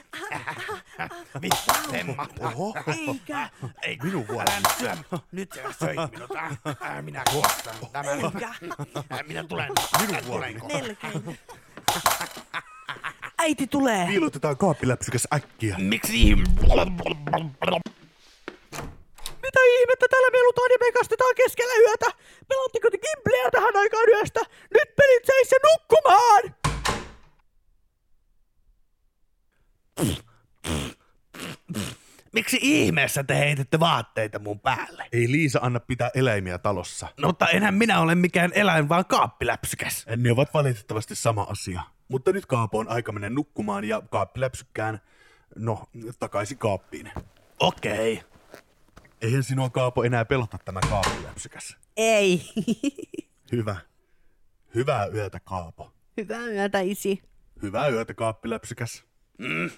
Mitä 1.41 1.57
semmat? 1.91 2.31
Oho. 2.41 2.75
Eikä. 3.09 3.49
Ei 3.83 3.99
minun 4.03 4.29
vuoroni. 4.29 4.63
syö. 4.79 4.97
Nyt 5.33 5.53
sä 5.55 5.63
söit 5.79 6.11
minut. 6.11 6.31
Äh, 6.37 7.03
Minä 7.03 7.23
kuostan 7.31 7.75
tämän. 7.93 8.19
Äh, 9.13 9.25
Minä 9.27 9.45
tulen. 9.45 9.73
Minun 10.07 10.27
vuoroni. 10.27 10.55
Melkein. 10.73 11.39
Äiti 13.39 13.67
tulee. 13.67 14.07
Piilotetaan 14.07 14.57
kaappiläpsykäs 14.57 15.27
äkkiä. 15.35 15.77
Miksi? 15.79 16.35
Mitä 19.43 19.61
ihmettä 19.81 20.07
täällä 20.11 20.31
melutaan 20.33 20.71
ja 20.71 20.77
mekastetaan 20.81 21.35
keskellä 21.37 21.75
yötä? 21.89 22.07
Pelaatteko 22.49 22.91
te 22.91 22.99
Gimpleä 22.99 23.51
tähän 23.51 23.77
aikaan 23.77 24.09
yöstä? 24.09 24.41
Nyt 24.75 24.97
pelit 24.97 25.25
seis 25.27 25.51
ja 25.53 25.59
nukkumaan! 25.69 26.43
Miksi 32.33 32.59
ihmeessä 32.63 33.25
te 33.25 33.39
heitette 33.39 33.81
vaatteita 33.81 34.39
mun 34.39 34.61
päälle? 34.61 35.09
Ei 35.13 35.33
Liisa 35.33 35.59
anna 35.63 35.81
pitää 35.81 36.11
eläimiä 36.15 36.59
talossa. 36.59 37.09
No, 37.21 37.29
mutta 37.29 37.49
enhän 37.49 37.75
minä 37.75 38.01
ole 38.01 38.15
mikään 38.15 38.53
eläin, 38.55 38.89
vaan 38.89 39.05
kaappiläpsykäs. 39.05 40.07
Ne 40.17 40.33
ovat 40.33 40.55
valitettavasti 40.55 41.15
sama 41.15 41.43
asia. 41.43 41.81
Mutta 42.09 42.33
nyt 42.33 42.47
Kaapo 42.47 42.79
on 42.79 42.89
aika 42.89 43.13
mennä 43.13 43.31
nukkumaan 43.31 43.85
ja 43.85 44.03
kaappiläpsykkään, 44.11 45.01
no, 45.57 45.89
takaisin 46.19 46.59
kaappiin. 46.59 47.13
Okei. 47.61 48.23
Eihän 49.21 49.43
sinua 49.43 49.71
Kaapo 49.71 50.05
enää 50.05 50.25
pelota 50.25 50.59
tämä 50.65 50.81
kaappiläpsykäs. 50.91 51.77
Ei. 51.97 52.43
Hyvä. 53.53 53.77
Hyvää 54.75 55.07
yötä 55.07 55.41
Kaapo. 55.41 55.93
Hyvää 56.17 56.47
yötä, 56.47 56.81
isi. 56.81 57.23
Hyvää 57.63 57.89
yötä 57.89 58.15
kaappiläpsykäs. 58.15 59.05
Mm. 59.39 59.71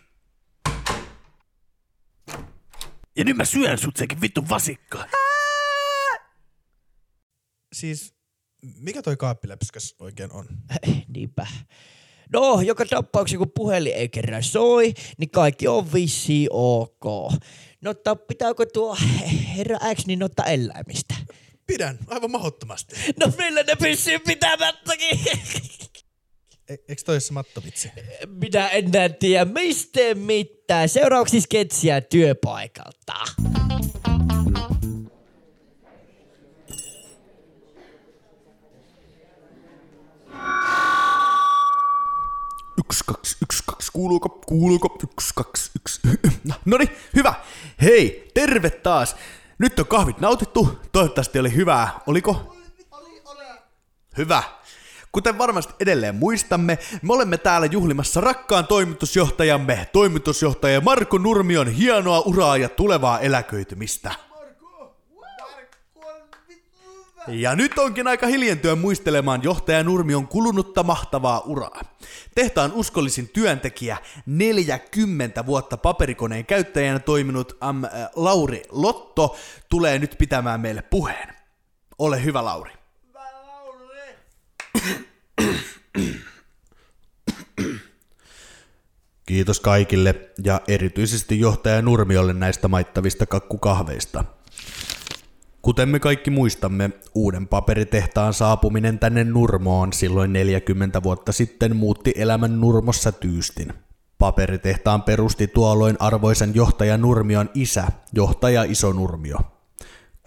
Ja 3.19 3.25
nyt 3.25 3.37
mä 3.37 3.45
syön 3.45 3.79
sut 3.79 3.97
sekin 3.97 4.21
vittu 4.21 4.49
vasikka. 4.49 5.05
Siis, 7.73 8.15
mikä 8.63 9.03
toi 9.03 9.17
kaappiläpsykäs 9.17 9.95
oikein 9.99 10.33
on? 10.33 10.47
Niinpä. 11.15 11.47
No, 12.33 12.61
joka 12.61 12.87
tapauksessa 12.87 13.39
kun 13.39 13.53
puhelin 13.55 13.95
ei 13.95 14.09
kerran 14.09 14.43
soi, 14.43 14.95
niin 15.19 15.31
kaikki 15.31 15.69
on 15.69 15.93
vissi 15.93 16.47
ok. 16.51 17.33
No, 17.81 17.95
pitääkö 18.29 18.67
tuo 18.73 18.97
herra 19.57 19.79
X 19.95 20.07
niin 20.07 20.23
ottaa 20.23 20.47
eläimistä? 20.47 21.15
Pidän, 21.67 21.99
aivan 22.07 22.31
mahdottomasti. 22.31 22.97
No 23.21 23.33
millä 23.39 23.63
ne 23.63 23.77
pysyy 23.77 24.19
pitämättäkin? 24.19 25.19
E, 26.69 26.77
Eikö 26.89 27.03
toi 27.05 27.21
se 27.21 27.33
mattovitsi? 27.33 27.91
Minä 28.27 28.69
en 28.69 28.91
tiedä 29.19 29.45
mistä 29.45 30.01
mitään. 30.15 30.89
Seuraavaksi 30.89 31.41
sketsiä 31.41 32.01
työpaikalta. 32.01 33.15
Yksi, 42.79 43.05
kaksi, 43.07 43.37
yksi, 43.43 43.63
kaksi, 43.67 43.93
kuuluuko, 43.93 44.29
kuuluuko, 44.29 44.99
yksi, 45.03 45.31
kaksi, 45.35 45.71
yksi. 45.77 46.01
No 46.65 46.79
niin, 46.79 46.91
hyvä. 47.17 47.35
Hei, 47.83 48.31
terve 48.35 48.71
taas. 48.71 49.17
Nyt 49.59 49.79
on 49.79 49.87
kahvit 49.87 50.21
nautittu. 50.21 50.79
Toivottavasti 50.93 51.39
oli 51.39 51.55
hyvää. 51.55 52.01
Oliko? 52.07 52.31
Oli, 52.91 53.23
oli. 53.25 53.45
Hyvä. 54.17 54.58
Kuten 55.19 55.39
varmasti 55.39 55.75
edelleen 55.81 56.15
muistamme, 56.15 56.79
me 57.03 57.13
olemme 57.13 57.37
täällä 57.39 57.67
juhlimassa 57.67 58.21
rakkaan 58.21 58.67
toimitusjohtajamme, 58.67 59.89
toimitusjohtaja 59.93 60.81
Marko 60.81 61.19
Nurmion 61.19 61.69
hienoa 61.69 62.21
uraa 62.21 62.57
ja 62.57 62.69
tulevaa 62.69 63.21
eläköitymistä. 63.21 64.13
Ja 67.29 67.57
nyt 67.57 67.79
onkin 67.79 68.07
aika 68.07 68.27
hiljentyä 68.27 68.77
muistelemaan 68.77 69.43
johtaja 69.43 69.85
Nurmion 69.85 70.29
kulunutta 70.29 70.83
mahtavaa 70.83 71.41
uraa. 71.41 71.81
Tehtaan 72.35 72.73
uskollisin 72.73 73.29
työntekijä, 73.29 73.97
40 74.27 75.47
vuotta 75.47 75.77
paperikoneen 75.77 76.47
käyttäjänä 76.47 76.99
toiminut 76.99 77.57
am, 77.61 77.83
Lauri 78.17 78.63
Lotto 78.71 79.37
tulee 79.69 79.99
nyt 79.99 80.15
pitämään 80.19 80.61
meille 80.61 80.83
puheen. 80.83 81.35
Ole 81.99 82.25
hyvä 82.25 82.45
Lauri. 82.45 82.78
Kiitos 89.27 89.61
kaikille 89.61 90.15
ja 90.45 90.61
erityisesti 90.69 91.41
johtaja 91.41 91.83
Nurmiolle 91.83 92.33
näistä 92.33 92.69
maittavista 92.69 93.27
kakkukahveista. 93.27 94.25
Kuten 95.63 95.89
me 95.89 96.01
kaikki 96.01 96.31
muistamme, 96.31 96.91
uuden 97.15 97.49
paperitehtaan 97.49 98.35
saapuminen 98.35 98.99
tänne 98.99 99.25
Nurmoon 99.25 99.93
silloin 99.93 100.33
40 100.33 101.03
vuotta 101.03 101.33
sitten 101.33 101.77
muutti 101.77 102.13
elämän 102.17 102.61
Nurmossa 102.61 103.13
tyystin. 103.13 103.73
Paperitehtaan 104.19 105.03
perusti 105.03 105.47
tuolloin 105.47 105.97
arvoisen 105.99 106.55
johtaja 106.55 106.99
Nurmion 106.99 107.51
isä, 107.55 107.87
johtaja 108.13 108.63
Iso 108.63 108.93
Nurmio. 108.93 109.39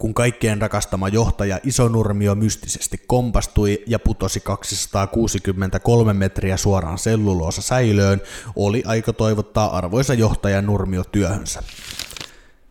Kun 0.02 0.14
kaikkien 0.14 0.60
rakastama 0.60 1.08
johtaja 1.08 1.58
Iso 1.64 1.88
Nurmio 1.88 2.34
mystisesti 2.34 3.02
kompastui 3.06 3.82
ja 3.86 3.98
putosi 3.98 4.40
263 4.40 6.12
metriä 6.12 6.56
suoraan 6.56 6.98
selluloosa 6.98 7.62
säilöön, 7.62 8.20
oli 8.56 8.82
aika 8.86 9.12
toivottaa 9.12 9.76
arvoisa 9.76 10.14
johtaja 10.14 10.62
Nurmio 10.62 11.04
työhönsä. 11.04 11.62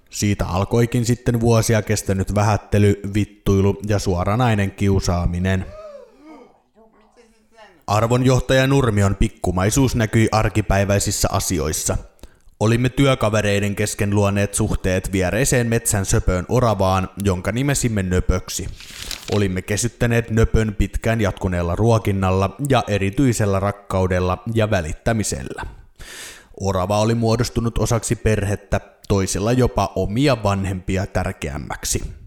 Siitä 0.09 0.45
alkoikin 0.45 1.05
sitten 1.05 1.39
vuosia 1.39 1.81
kestänyt 1.81 2.35
vähättely, 2.35 3.01
vittuilu 3.13 3.79
ja 3.87 3.99
suoranainen 3.99 4.71
kiusaaminen. 4.71 5.65
Arvonjohtaja 7.87 8.67
Nurmion 8.67 9.15
pikkumaisuus 9.15 9.95
näkyi 9.95 10.29
arkipäiväisissä 10.31 11.27
asioissa. 11.31 11.97
Olimme 12.62 12.89
työkavereiden 12.89 13.76
kesken 13.76 14.10
luoneet 14.15 14.54
suhteet 14.54 15.12
viereiseen 15.12 15.67
metsän 15.67 16.06
söpöön 16.06 16.45
oravaan, 16.50 17.10
jonka 17.24 17.52
nimesimme 17.52 18.04
Nöpöksi. 18.04 18.67
Olimme 19.32 19.62
kesyttäneet 19.62 20.30
Nöpön 20.30 20.76
pitkään 20.76 21.21
jatkuneella 21.21 21.76
ruokinnalla 21.76 22.56
ja 22.69 22.84
erityisellä 22.88 23.60
rakkaudella 23.60 24.43
ja 24.54 24.69
välittämisellä. 24.69 25.65
Orava 26.60 27.00
oli 27.00 27.15
muodostunut 27.15 27.78
osaksi 27.78 28.15
perhettä, 28.15 28.82
toisella 29.08 29.52
jopa 29.52 29.91
omia 29.95 30.43
vanhempia 30.43 31.08
tärkeämmäksi. 31.08 32.20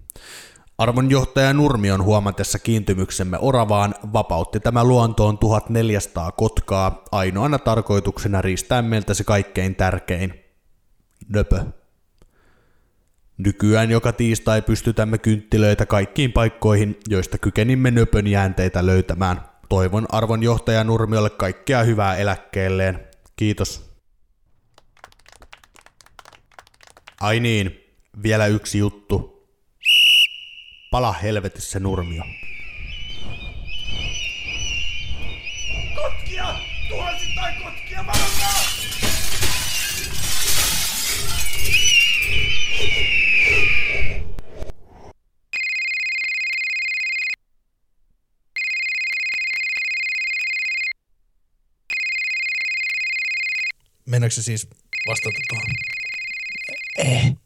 Arvonjohtaja 0.78 1.52
Nurmion 1.52 2.02
huomatessa 2.02 2.58
kiintymyksemme 2.58 3.38
Oravaan 3.40 3.94
vapautti 4.12 4.60
tämä 4.60 4.84
luontoon 4.84 5.38
1400 5.38 6.32
kotkaa 6.32 7.02
ainoana 7.12 7.58
tarkoituksena 7.58 8.42
riistää 8.42 8.82
meiltä 8.82 9.14
se 9.14 9.24
kaikkein 9.24 9.74
tärkein. 9.74 10.34
Nöpö. 11.28 11.64
Nykyään 13.38 13.90
joka 13.90 14.12
tiistai 14.12 14.62
pystytämme 14.62 15.18
kynttilöitä 15.18 15.86
kaikkiin 15.86 16.32
paikkoihin, 16.32 17.00
joista 17.08 17.38
kykenimme 17.38 17.90
nöpön 17.90 18.26
jäänteitä 18.26 18.86
löytämään. 18.86 19.40
Toivon 19.68 20.06
arvonjohtaja 20.08 20.84
Nurmiolle 20.84 21.30
kaikkea 21.30 21.82
hyvää 21.82 22.16
eläkkeelleen. 22.16 23.08
Kiitos. 23.36 23.90
Ai 27.20 27.40
niin, 27.40 27.80
vielä 28.22 28.46
yksi 28.46 28.78
juttu. 28.78 29.33
Pala 30.94 31.12
helvetissä 31.12 31.80
nurmio. 31.80 32.24
Kotkia! 35.94 36.58
Tuhansittain 36.88 37.62
kotkia 37.62 38.06
valtaa! 38.06 38.60
Mennäänkö 54.06 54.34
se 54.34 54.42
siis 54.42 54.68
vastata 55.06 55.38
tuohon? 55.48 55.70
Eh. 56.98 57.36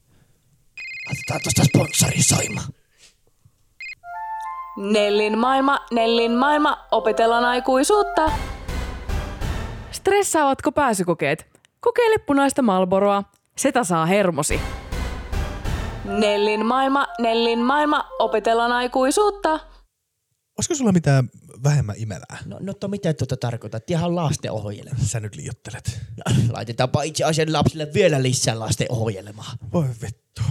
Otetaan 1.11 1.41
tosta 1.43 1.65
sponsori 1.65 2.23
soima. 2.23 2.78
Nellin 4.79 5.39
maailma, 5.39 5.79
Nellin 5.93 6.33
maailma, 6.33 6.87
opetellaan 6.91 7.45
aikuisuutta. 7.45 8.33
Stressaavatko 9.91 10.73
pääsykokeet? 10.73 11.47
Kokeile 11.81 12.19
punaista 12.19 12.63
Malboroa. 12.63 13.23
Se 13.57 13.73
tasaa 13.73 14.07
hermosi. 14.07 14.61
Nellin 16.05 16.67
maailma, 16.67 17.07
Nellin 17.19 17.59
maailma, 17.59 18.09
opetellaan 18.19 18.73
aikuisuutta. 18.73 19.61
Olisiko 20.59 20.75
sulla 20.75 20.93
mitään 20.93 21.31
vähemmän 21.65 21.97
imelää? 21.99 22.39
No, 22.45 22.57
no 22.61 22.75
to, 22.75 22.89
mitä 22.89 23.15
tuota 23.15 23.37
tarkoitat? 23.37 23.91
Ihan 23.91 24.17
lastenohjelma. 24.17 24.91
Sä 25.03 25.21
nyt 25.21 25.37
liiottelet. 25.37 26.01
No, 26.17 26.25
laitetaanpa 26.53 27.03
itse 27.03 27.25
asiassa 27.25 27.59
lapsille 27.59 27.89
vielä 27.95 28.23
lisää 28.23 28.59
lastenohjelmaa. 28.59 29.53
Voi 29.73 29.87
vittu. 30.03 30.43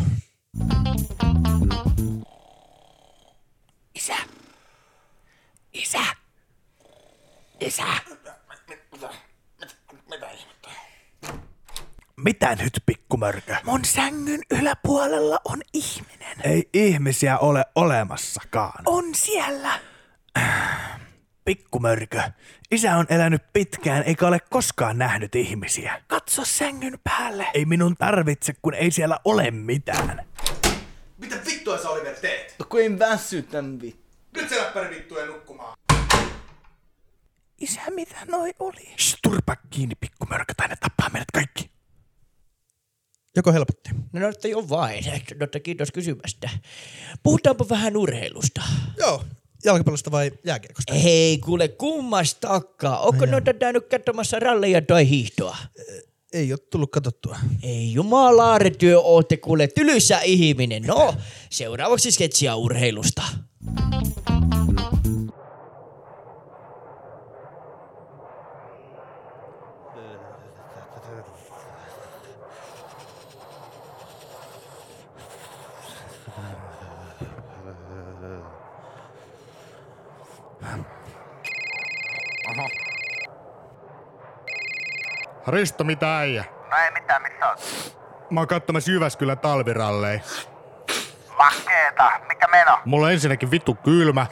Isä. 3.95 4.13
Isä. 5.77 5.99
Isä. 7.59 7.83
Mitä 12.17 12.55
nyt, 12.55 12.83
pikkumörkö? 12.85 13.55
Mun 13.63 13.85
sängyn 13.85 14.41
yläpuolella 14.51 15.39
on 15.45 15.61
ihminen. 15.73 16.37
Ei 16.43 16.69
ihmisiä 16.73 17.37
ole 17.37 17.65
olemassakaan. 17.75 18.83
On 18.85 19.15
siellä. 19.15 19.79
Pikkumörkö, 21.45 22.21
isä 22.71 22.95
on 22.95 23.05
elänyt 23.09 23.53
pitkään 23.53 24.03
eikä 24.03 24.27
ole 24.27 24.39
koskaan 24.49 24.97
nähnyt 24.97 25.35
ihmisiä. 25.35 26.01
Katso 26.07 26.45
sängyn 26.45 26.99
päälle. 27.03 27.47
Ei 27.53 27.65
minun 27.65 27.95
tarvitse, 27.97 28.53
kun 28.61 28.73
ei 28.73 28.91
siellä 28.91 29.19
ole 29.25 29.51
mitään. 29.51 30.25
Mitä 31.17 31.35
vittua 31.45 31.77
sä 31.77 31.89
Oliver 31.89 32.15
teet? 32.15 32.55
No 32.59 32.65
kun 32.69 32.81
en 32.81 32.99
väsytän 32.99 33.81
vittu. 33.81 34.07
Nyt 34.35 34.49
se 34.49 34.57
läppäri 34.57 34.95
vittu 34.95 35.17
ja 35.17 35.25
nukkumaan. 35.25 35.46
Isä, 37.61 37.81
mitä 37.89 38.15
noi 38.27 38.53
oli? 38.59 38.89
Shh, 38.99 39.17
turpa 39.23 39.55
kiinni, 39.55 39.95
pikkumörkö, 39.95 40.53
tai 40.57 40.67
ne 40.67 40.75
tappaa 40.75 41.09
meidät 41.09 41.31
kaikki. 41.33 41.69
Joko 43.35 43.53
helpotti? 43.53 43.89
No, 44.13 44.19
no 44.19 44.29
että 44.29 44.47
jo 44.47 44.69
vain. 44.69 45.03
No, 45.39 45.43
että 45.43 45.59
kiitos 45.59 45.91
kysymästä. 45.91 46.49
Puhutaanpa 47.23 47.65
vähän 47.69 47.97
urheilusta. 47.97 48.61
Joo. 48.97 49.23
Jalkapallosta 49.65 50.11
vai 50.11 50.31
jääkiekosta? 50.45 50.93
Hei, 50.93 51.37
kuule 51.37 51.67
kummastakaan. 51.67 53.01
Onko 53.01 53.25
Ai 53.25 53.31
noita 53.31 53.53
käynyt 53.53 53.87
katsomassa 53.89 54.39
ralleja 54.39 54.81
tai 54.81 55.09
hiihtoa? 55.09 55.57
Ei 56.33 56.51
ole 56.53 56.59
tullut 56.59 56.91
katsottua. 56.91 57.37
Ei 57.63 57.93
jumalaaretyö 57.93 58.99
ootte 58.99 59.37
kuule 59.37 59.67
tylysä 59.67 60.19
ihminen. 60.19 60.83
No, 60.83 61.15
seuraavaksi 61.49 62.11
sketsiä 62.11 62.55
urheilusta. 62.55 63.23
Risto, 85.47 85.83
mitä 85.83 86.17
äijä? 86.17 86.45
No 86.71 86.77
ei 86.77 86.91
mitään, 86.91 87.21
missä 87.21 87.49
oot? 87.49 87.59
Mä 88.29 88.39
oon 88.39 88.47
katsomassa 88.47 88.91
Jyväskylän 88.91 89.39
talvirallei. 89.39 90.21
Makeeta, 91.37 92.11
mikä 92.27 92.47
meno? 92.47 92.79
Mulla 92.85 93.05
on 93.05 93.13
ensinnäkin 93.13 93.51
vittu 93.51 93.75
kylmä. 93.75 94.25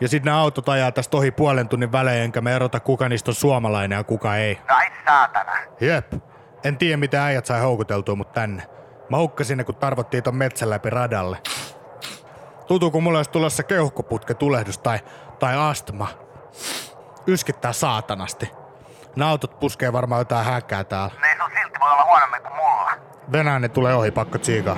Ja 0.00 0.08
sit 0.08 0.24
nämä 0.24 0.40
autot 0.40 0.68
ajaa 0.68 0.92
tästä 0.92 1.16
ohi 1.16 1.30
puolen 1.30 1.68
tunnin 1.68 1.92
välein, 1.92 2.22
enkä 2.22 2.40
me 2.40 2.54
erota 2.54 2.80
kuka 2.80 3.08
niistä 3.08 3.30
on 3.30 3.34
suomalainen 3.34 3.96
ja 3.96 4.04
kuka 4.04 4.36
ei. 4.36 4.60
No 4.68 4.76
ai 4.76 4.86
saatana. 5.06 5.52
Jep. 5.80 6.12
En 6.64 6.78
tiedä, 6.78 6.96
mitä 6.96 7.24
äijät 7.24 7.46
sai 7.46 7.60
houkuteltua 7.60 8.14
mut 8.14 8.32
tänne. 8.32 8.62
Mä 9.10 9.16
hukkasin 9.16 9.58
ne, 9.58 9.64
kun 9.64 9.74
tarvottiin 9.74 10.22
ton 10.22 10.36
metsän 10.36 10.70
läpi 10.70 10.90
radalle. 10.90 11.38
Tuntuu, 12.66 12.90
kun 12.90 13.02
mulla 13.02 13.18
olisi 13.18 13.30
tulossa 13.30 13.62
keuhkoputke 13.62 14.34
tulehdus 14.34 14.78
tai, 14.78 14.98
tai 15.38 15.56
astma. 15.56 16.08
Yskittää 17.26 17.72
saatanasti. 17.72 18.50
Nämä 19.16 19.30
autot 19.30 19.60
puskee 19.60 19.92
varmaan 19.92 20.20
jotain 20.20 20.46
häkää 20.46 20.84
täällä. 20.84 21.14
Ne 21.20 21.36
sun 21.40 21.50
silti 21.60 21.80
voi 21.80 21.90
olla 21.90 22.04
huonommin 22.04 22.42
kuin 22.42 22.54
mulla. 22.54 22.90
Venäjä 23.32 23.68
tulee 23.68 23.94
ohi, 23.94 24.10
pakko 24.10 24.38
tsiikaa. 24.38 24.76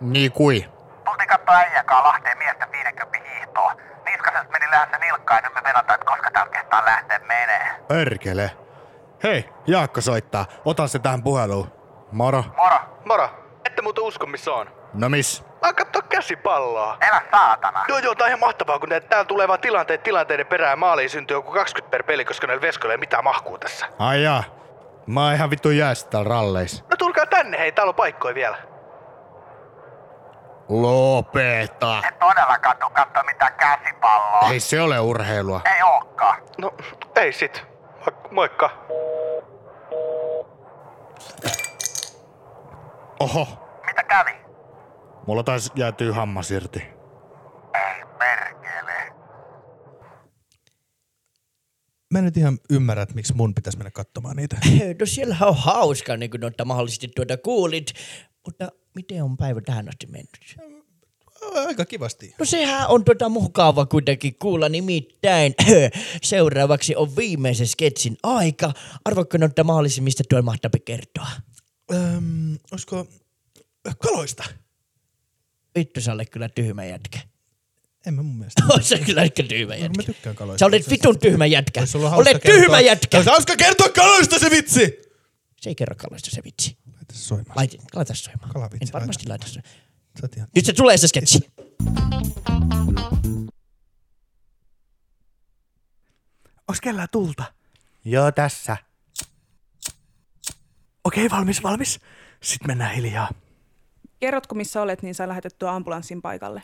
Niin 0.00 0.32
kui. 0.32 0.66
Tultiin 1.04 1.28
kattoo 1.28 1.54
äijäkaa 1.54 2.02
Lahteen 2.04 2.38
miestä 2.38 2.68
50 2.72 3.30
hiihtoa. 3.34 3.74
Niskaselta 4.06 4.50
meni 4.52 4.70
lähes 4.70 4.88
nilkkaan 5.00 5.40
ja 5.44 5.48
nyt 5.48 5.54
me 5.54 5.62
lähteä 6.90 7.18
menee. 7.18 7.70
Perkele. 7.88 8.50
Hei, 9.22 9.48
Jaakko 9.66 10.00
soittaa. 10.00 10.46
Otan 10.64 10.88
se 10.88 10.98
tähän 10.98 11.22
puheluun. 11.22 11.72
Moro. 12.12 12.44
Moro. 12.56 12.78
Moro. 13.04 13.28
Ette 13.64 13.82
muuten 13.82 14.04
usko 14.04 14.26
missä 14.26 14.52
on. 14.52 14.70
No 14.94 15.08
miss? 15.08 15.44
Mä 15.62 15.72
kattoo 15.72 16.02
käsipalloa. 16.08 16.96
Elä 17.08 17.22
saatana. 17.30 17.84
Joo 17.88 17.98
joo, 17.98 18.14
tää 18.14 18.24
on 18.24 18.28
ihan 18.28 18.40
mahtavaa, 18.40 18.78
kun 18.78 18.88
täällä 19.08 19.24
tulee 19.24 19.48
vaan 19.48 19.60
tilanteet 19.60 20.02
tilanteiden 20.02 20.46
perään 20.46 20.78
maaliin 20.78 21.10
syntyy 21.10 21.36
joku 21.36 21.52
20 21.52 21.90
per 21.90 22.02
peli, 22.02 22.24
koska 22.24 22.46
näillä 22.46 22.62
veskoilla 22.62 22.92
ei 22.94 22.98
mitään 22.98 23.24
mahkuu 23.24 23.58
tässä. 23.58 23.86
Ai 23.98 24.22
jaa. 24.22 24.44
Mä 25.06 25.24
oon 25.24 25.34
ihan 25.34 25.50
vittu 25.50 25.70
jäässä 25.70 26.08
täällä 26.08 26.28
ralleissa. 26.28 26.84
No 26.90 26.96
tulkaa 26.96 27.26
tänne, 27.26 27.58
hei, 27.58 27.72
täällä 27.72 27.88
on 27.90 27.94
paikkoja 27.94 28.34
vielä. 28.34 28.56
Lopeta. 30.70 32.02
En 32.06 32.14
todellakaan 32.20 32.76
tuu 32.80 32.90
kattoo 32.90 33.22
mitään 33.22 33.54
käsipalloa. 33.54 34.50
Ei 34.52 34.60
se 34.60 34.80
ole 34.80 35.00
urheilua. 35.00 35.60
Ei 35.76 35.82
ookaan. 35.82 36.42
No, 36.58 36.74
ei 37.16 37.32
sit. 37.32 37.64
Mo- 38.00 38.34
moikka. 38.34 38.70
Oho. 43.20 43.46
Mitä 43.86 44.02
kävi? 44.04 44.30
Mulla 45.26 45.42
taisi 45.42 45.70
jäätyy 45.74 46.12
hammas 46.12 46.50
irti. 46.50 46.78
Ei 47.74 48.04
perkele. 48.18 49.12
Mä 52.10 52.18
en 52.18 52.24
nyt 52.24 52.36
ihan 52.36 52.58
ymmärrä, 52.70 53.02
että 53.02 53.14
miksi 53.14 53.34
mun 53.34 53.54
pitäisi 53.54 53.78
mennä 53.78 53.90
katsomaan 53.90 54.36
niitä. 54.36 54.56
No 55.00 55.06
siellä 55.06 55.36
on 55.40 55.56
hauska, 55.56 56.16
niin 56.16 56.30
kuin 56.30 56.40
noita 56.40 56.64
mahdollisesti 56.64 57.08
tuota 57.16 57.36
kuulit. 57.36 57.86
Mutta 58.46 58.68
miten 58.94 59.22
on 59.24 59.36
päivä 59.36 59.60
tähän 59.60 59.88
asti 59.88 60.06
mennyt? 60.06 60.56
Aika 61.66 61.84
kivasti. 61.84 62.34
No 62.38 62.44
sehän 62.44 62.88
on 62.88 63.04
tuota 63.04 63.28
mukava 63.28 63.86
kuitenkin 63.86 64.34
kuulla 64.38 64.68
nimittäin. 64.68 65.54
Seuraavaksi 66.22 66.96
on 66.96 67.16
viimeisen 67.16 67.66
sketsin 67.66 68.16
aika. 68.22 68.72
Arvoitko 69.04 69.38
noita 69.38 69.64
mahdollisimmista 69.64 70.24
tuolla 70.28 70.44
mahtaa 70.44 70.70
kertoa? 70.84 71.26
Öm, 71.94 72.58
olisiko 72.72 73.06
kaloista? 73.98 74.44
Vittu 75.78 76.00
sä 76.00 76.12
olet 76.12 76.30
kyllä 76.30 76.48
tyhmä 76.48 76.84
jätkä. 76.84 77.18
En 78.06 78.14
mä 78.14 78.22
mun 78.22 78.36
mielestä. 78.38 78.62
Oot 78.70 78.84
sä 78.84 78.98
kyllä 78.98 79.20
aika 79.20 79.42
tyhmä 79.42 79.74
No, 79.74 79.80
jätkä. 79.80 79.96
mä 80.02 80.06
tykkään 80.06 80.36
kaloista. 80.36 80.58
Sä 80.58 80.66
olet 80.66 80.90
vitun 80.90 81.18
tyhmä 81.18 81.46
jätkä. 81.46 81.80
Olet 82.16 82.42
tyhmä 82.42 82.80
jätkä. 82.80 83.16
Olisi 83.16 83.30
hauska 83.30 83.56
kertoa 83.56 83.88
kaloista 83.88 84.38
se 84.38 84.50
vitsi! 84.50 84.98
Se 85.60 85.70
ei 85.70 85.74
kerro 85.74 85.96
kaloista 85.96 86.30
se 86.30 86.42
vitsi. 86.44 86.76
Laita 87.10 87.18
se 87.18 87.24
soimaan. 87.28 87.56
Laitin, 87.56 87.80
laita 87.94 88.14
se 88.14 88.22
soimaan. 88.22 88.50
Kalavitsi, 88.52 88.88
En 88.88 88.92
varmasti 88.92 89.28
laita 89.28 89.46
se. 89.46 89.60
Sä 90.20 90.22
oot 90.22 90.36
ihan... 90.36 90.48
Nyt 90.56 90.64
se 90.64 90.72
tulee 90.72 90.96
se 90.96 91.08
sketsi. 91.08 91.52
Onks 96.68 96.80
kellään 96.80 97.08
tulta? 97.12 97.44
Joo, 98.04 98.32
tässä. 98.32 98.76
Okei, 101.04 101.30
valmis, 101.30 101.62
valmis. 101.62 102.00
Sitten 102.42 102.66
mennään 102.66 102.94
hiljaa. 102.94 103.28
Kerrotko 104.20 104.54
missä 104.54 104.82
olet, 104.82 105.02
niin 105.02 105.14
saa 105.14 105.28
lähetettyä 105.28 105.70
ambulanssin 105.70 106.22
paikalle. 106.22 106.62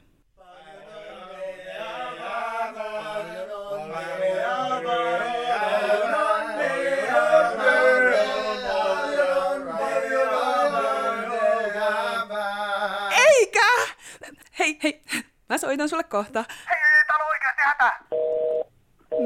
Mä 15.57 15.61
soitan 15.61 15.89
sulle 15.89 16.05
kohta. 16.05 16.45
Hei, 16.49 17.05
täällä 17.07 17.25
on 17.25 17.31
oikeasti 17.31 17.63
hätä. 17.65 17.99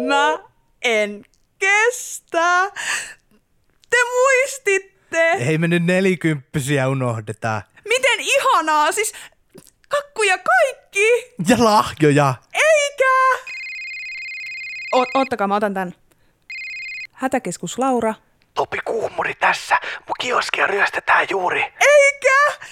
Mä 0.08 0.38
en 0.82 1.24
kestä. 1.58 2.70
Te 3.90 3.96
muistitte. 4.14 5.30
Ei 5.32 5.58
me 5.58 5.68
nyt 5.68 5.84
nelikymppisiä 5.84 6.88
unohdeta. 6.88 7.62
Miten 7.88 8.20
ihanaa, 8.20 8.92
siis 8.92 9.12
kakkuja 9.88 10.38
kaikki. 10.38 11.34
Ja 11.48 11.56
lahjoja. 11.64 12.34
Eikä! 12.54 13.38
O- 14.94 15.20
ottakaa, 15.20 15.46
mä 15.46 15.56
otan 15.56 15.74
tän. 15.74 15.94
Hätäkeskus 17.12 17.78
Laura. 17.78 18.14
Topi 18.54 18.78
Kuhmuri 18.84 19.34
tässä. 19.34 19.76
Mun 19.82 20.14
kioskia 20.20 20.66
ryöstetään 20.66 21.26
juuri. 21.30 21.62
Eikä! 21.62 22.66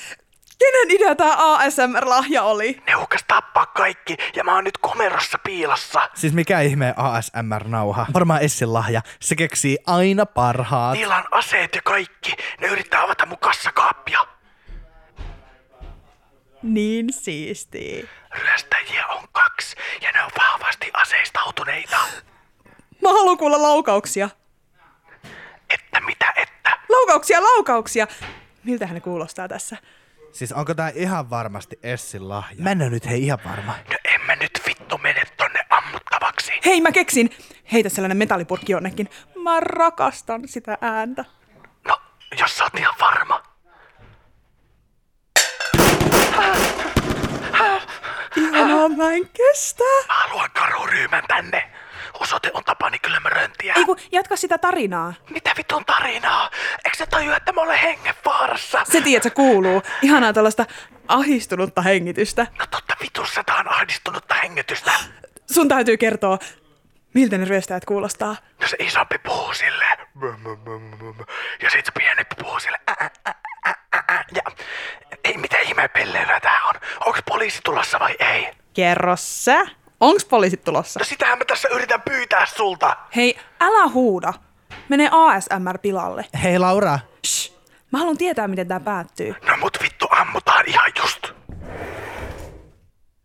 Kenen 0.59 0.90
idea 0.90 1.14
tää 1.14 1.35
ASMR-lahja 1.38 2.42
oli? 2.42 2.83
Ne 2.87 2.97
uhkas 2.97 3.25
tappaa 3.29 3.66
kaikki 3.66 4.16
ja 4.37 4.44
mä 4.44 4.55
oon 4.55 4.64
nyt 4.64 4.79
komerossa 4.79 5.38
piilossa. 5.38 6.11
Siis 6.14 6.33
mikä 6.33 6.61
ihme 6.61 6.94
ASMR-nauha? 6.97 8.07
Varmaan 8.14 8.42
Essin 8.42 8.73
lahja. 8.73 9.03
Se 9.21 9.37
keksii 9.37 9.79
aina 9.87 10.27
parhaat. 10.27 10.97
Niillä 10.97 11.16
on 11.16 11.25
aseet 11.31 11.75
ja 11.75 11.83
kaikki. 11.85 12.35
Ne 12.61 12.66
yrittää 12.66 13.03
avata 13.03 13.27
mun 13.27 13.38
kassakaappia. 13.38 14.21
Niin 16.62 17.12
siisti. 17.12 18.09
Ryöstäjiä 18.31 19.07
on 19.07 19.25
kaksi 19.33 19.77
ja 20.03 20.12
ne 20.12 20.23
on 20.23 20.31
vahvasti 20.38 20.90
aseistautuneita. 20.94 21.97
Mä 23.03 23.09
haluan 23.09 23.38
kuulla 23.38 23.62
laukauksia. 23.62 24.29
Että 25.71 26.01
mitä 26.01 26.33
että? 26.37 26.79
Laukauksia, 26.88 27.42
laukauksia! 27.42 28.07
Miltähän 28.64 28.94
ne 28.94 29.01
kuulostaa 29.01 29.49
tässä? 29.49 29.77
Siis 30.32 30.52
onko 30.52 30.74
tää 30.74 30.92
ihan 30.94 31.30
varmasti 31.30 31.78
Essin 31.82 32.28
lahja? 32.28 32.56
Mä 32.62 32.70
en 32.70 32.82
oo 32.82 32.88
nyt 32.88 33.06
hei 33.06 33.24
ihan 33.24 33.38
varma. 33.44 33.74
No 33.90 33.96
en 34.14 34.20
mä 34.26 34.36
nyt 34.36 34.60
vittu 34.66 34.98
mene 34.98 35.22
tonne 35.36 35.60
ammuttavaksi. 35.70 36.52
Hei, 36.64 36.80
mä 36.80 36.92
keksin! 36.92 37.30
Heitä 37.72 37.88
sellainen 37.88 38.16
metallipurkki 38.16 38.72
jonnekin. 38.72 39.10
Mä 39.42 39.60
rakastan 39.60 40.48
sitä 40.48 40.78
ääntä. 40.80 41.24
No, 41.88 42.00
jos 42.40 42.56
sä 42.56 42.64
oot 42.64 42.74
ihan 42.78 42.94
varma. 43.00 43.42
Ihanaa, 48.36 48.88
mä 48.88 49.12
en 49.12 49.28
kestä. 49.28 49.84
Mä 50.08 50.14
haluan 50.14 50.50
karuryymän 50.50 51.22
tänne. 51.28 51.70
Osoite 52.21 52.51
on 52.55 52.64
Tapani 52.64 52.99
Kylmäröntiä. 52.99 53.75
Ei 53.77 53.85
kun, 53.85 53.97
jatka 54.12 54.37
sitä 54.37 54.59
tarinaa. 54.59 55.14
Mitä 55.31 55.51
vitun 55.57 55.85
tarinaa? 55.85 56.51
Eikö 56.85 56.97
sä 56.97 57.07
tajua, 57.07 57.37
että 57.37 57.53
mä 57.53 57.61
olen 57.61 57.79
hengenvaarassa? 57.79 58.85
Se 58.85 59.01
tiedät, 59.01 59.23
se 59.23 59.31
kuuluu. 59.31 59.83
Ihanaa 60.03 60.33
tällaista 60.33 60.66
ahistunutta 61.09 61.83
hengitystä. 61.83 62.47
No 62.59 62.66
totta 62.71 62.97
vitussa 63.03 63.44
tää 63.44 63.57
on 63.57 63.73
ahdistunutta 63.73 64.35
hengitystä. 64.35 64.92
Sun 65.51 65.68
täytyy 65.68 65.97
kertoa, 65.97 66.38
miltä 67.14 67.38
ne 67.38 67.44
ryöstäjät 67.44 67.85
kuulostaa. 67.85 68.37
No 68.61 68.68
se 68.68 68.77
isompi 68.81 69.18
puhuu 69.18 69.53
bum, 70.18 71.14
Ja 71.62 71.71
sit 71.71 71.87
se 71.87 71.92
pienempi 71.92 72.35
puhuu 72.42 72.59
ä. 72.88 73.11
Ja 74.35 74.42
ei 75.25 75.37
mitään 75.37 75.62
ihmepelleilyä 75.64 76.40
tää 76.40 76.61
on. 76.64 76.75
Onks 77.07 77.21
poliisi 77.29 77.61
tulossa 77.64 77.99
vai 78.01 78.16
ei? 78.18 78.49
Kerro 78.75 79.16
sä. 79.16 79.66
Onks 80.00 80.24
poliisit 80.24 80.64
tulossa? 80.64 81.00
No 81.00 81.04
sitähän 81.04 81.38
mä 81.38 81.44
tässä 81.44 81.68
yritän 81.68 82.02
pyytää 82.02 82.46
sulta. 82.56 82.96
Hei, 83.16 83.38
älä 83.61 83.88
huuda. 83.88 84.34
Mene 84.88 85.08
ASMR-pilalle. 85.12 86.24
Hei 86.42 86.58
Laura. 86.58 86.98
Shh. 87.26 87.52
Mä 87.90 87.98
haluan 87.98 88.18
tietää, 88.18 88.48
miten 88.48 88.68
tää 88.68 88.80
päättyy. 88.80 89.34
No 89.46 89.56
mut 89.56 89.78
vittu 89.82 90.06
ammutaan 90.11 90.64
ihan 90.66 90.92
just. 91.02 91.26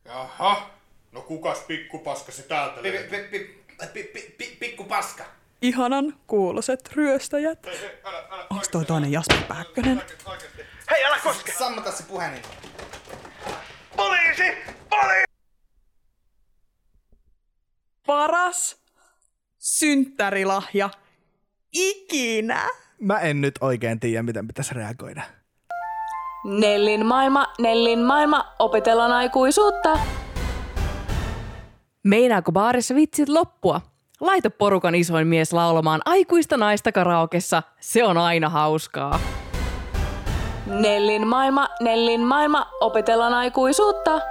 Jaha. 0.05 0.69
No 1.12 1.21
kukas 1.21 1.59
pikkupaska 1.59 2.31
se 2.31 2.43
täältä 2.43 2.83
löytyy? 2.83 3.65
Pikku 4.59 4.83
paska. 4.83 5.23
Ihanan 5.62 6.13
kuuloset 6.27 6.91
ryöstäjät. 6.95 7.67
Onks 8.49 8.69
toi 8.69 8.86
toinen 8.86 9.12
Jasper 9.12 9.43
Pääkkönen? 9.47 10.01
Hei 10.91 11.05
älä 11.05 11.19
koske. 11.23 11.51
Sammata 11.51 11.91
se 11.91 12.03
puhelin. 12.03 12.41
Poliisi! 13.95 14.57
Poliisi! 14.89 15.33
Paras 18.07 18.77
synttärilahja 19.57 20.89
ikinä. 21.73 22.69
Mä 22.99 23.19
en 23.19 23.41
nyt 23.41 23.55
oikein 23.61 23.99
tiedä, 23.99 24.23
miten 24.23 24.47
pitäisi 24.47 24.73
reagoida. 24.73 25.21
Nellin 26.45 27.05
maailma, 27.05 27.47
Nellin 27.59 27.99
maailma, 27.99 28.53
opetellaan 28.59 29.11
aikuisuutta. 29.11 29.99
Meinaako 32.03 32.51
baarissa 32.51 32.95
vitsit 32.95 33.29
loppua? 33.29 33.81
Laita 34.19 34.49
porukan 34.49 34.95
isoin 34.95 35.27
mies 35.27 35.53
laulamaan 35.53 36.01
aikuista 36.05 36.57
naista 36.57 36.91
karaokessa, 36.91 37.63
se 37.79 38.03
on 38.03 38.17
aina 38.17 38.49
hauskaa. 38.49 39.19
Nellin 40.65 41.27
maailma, 41.27 41.67
Nellin 41.81 42.21
maailma, 42.21 42.69
opetellaan 42.81 43.33
aikuisuutta. 43.33 44.21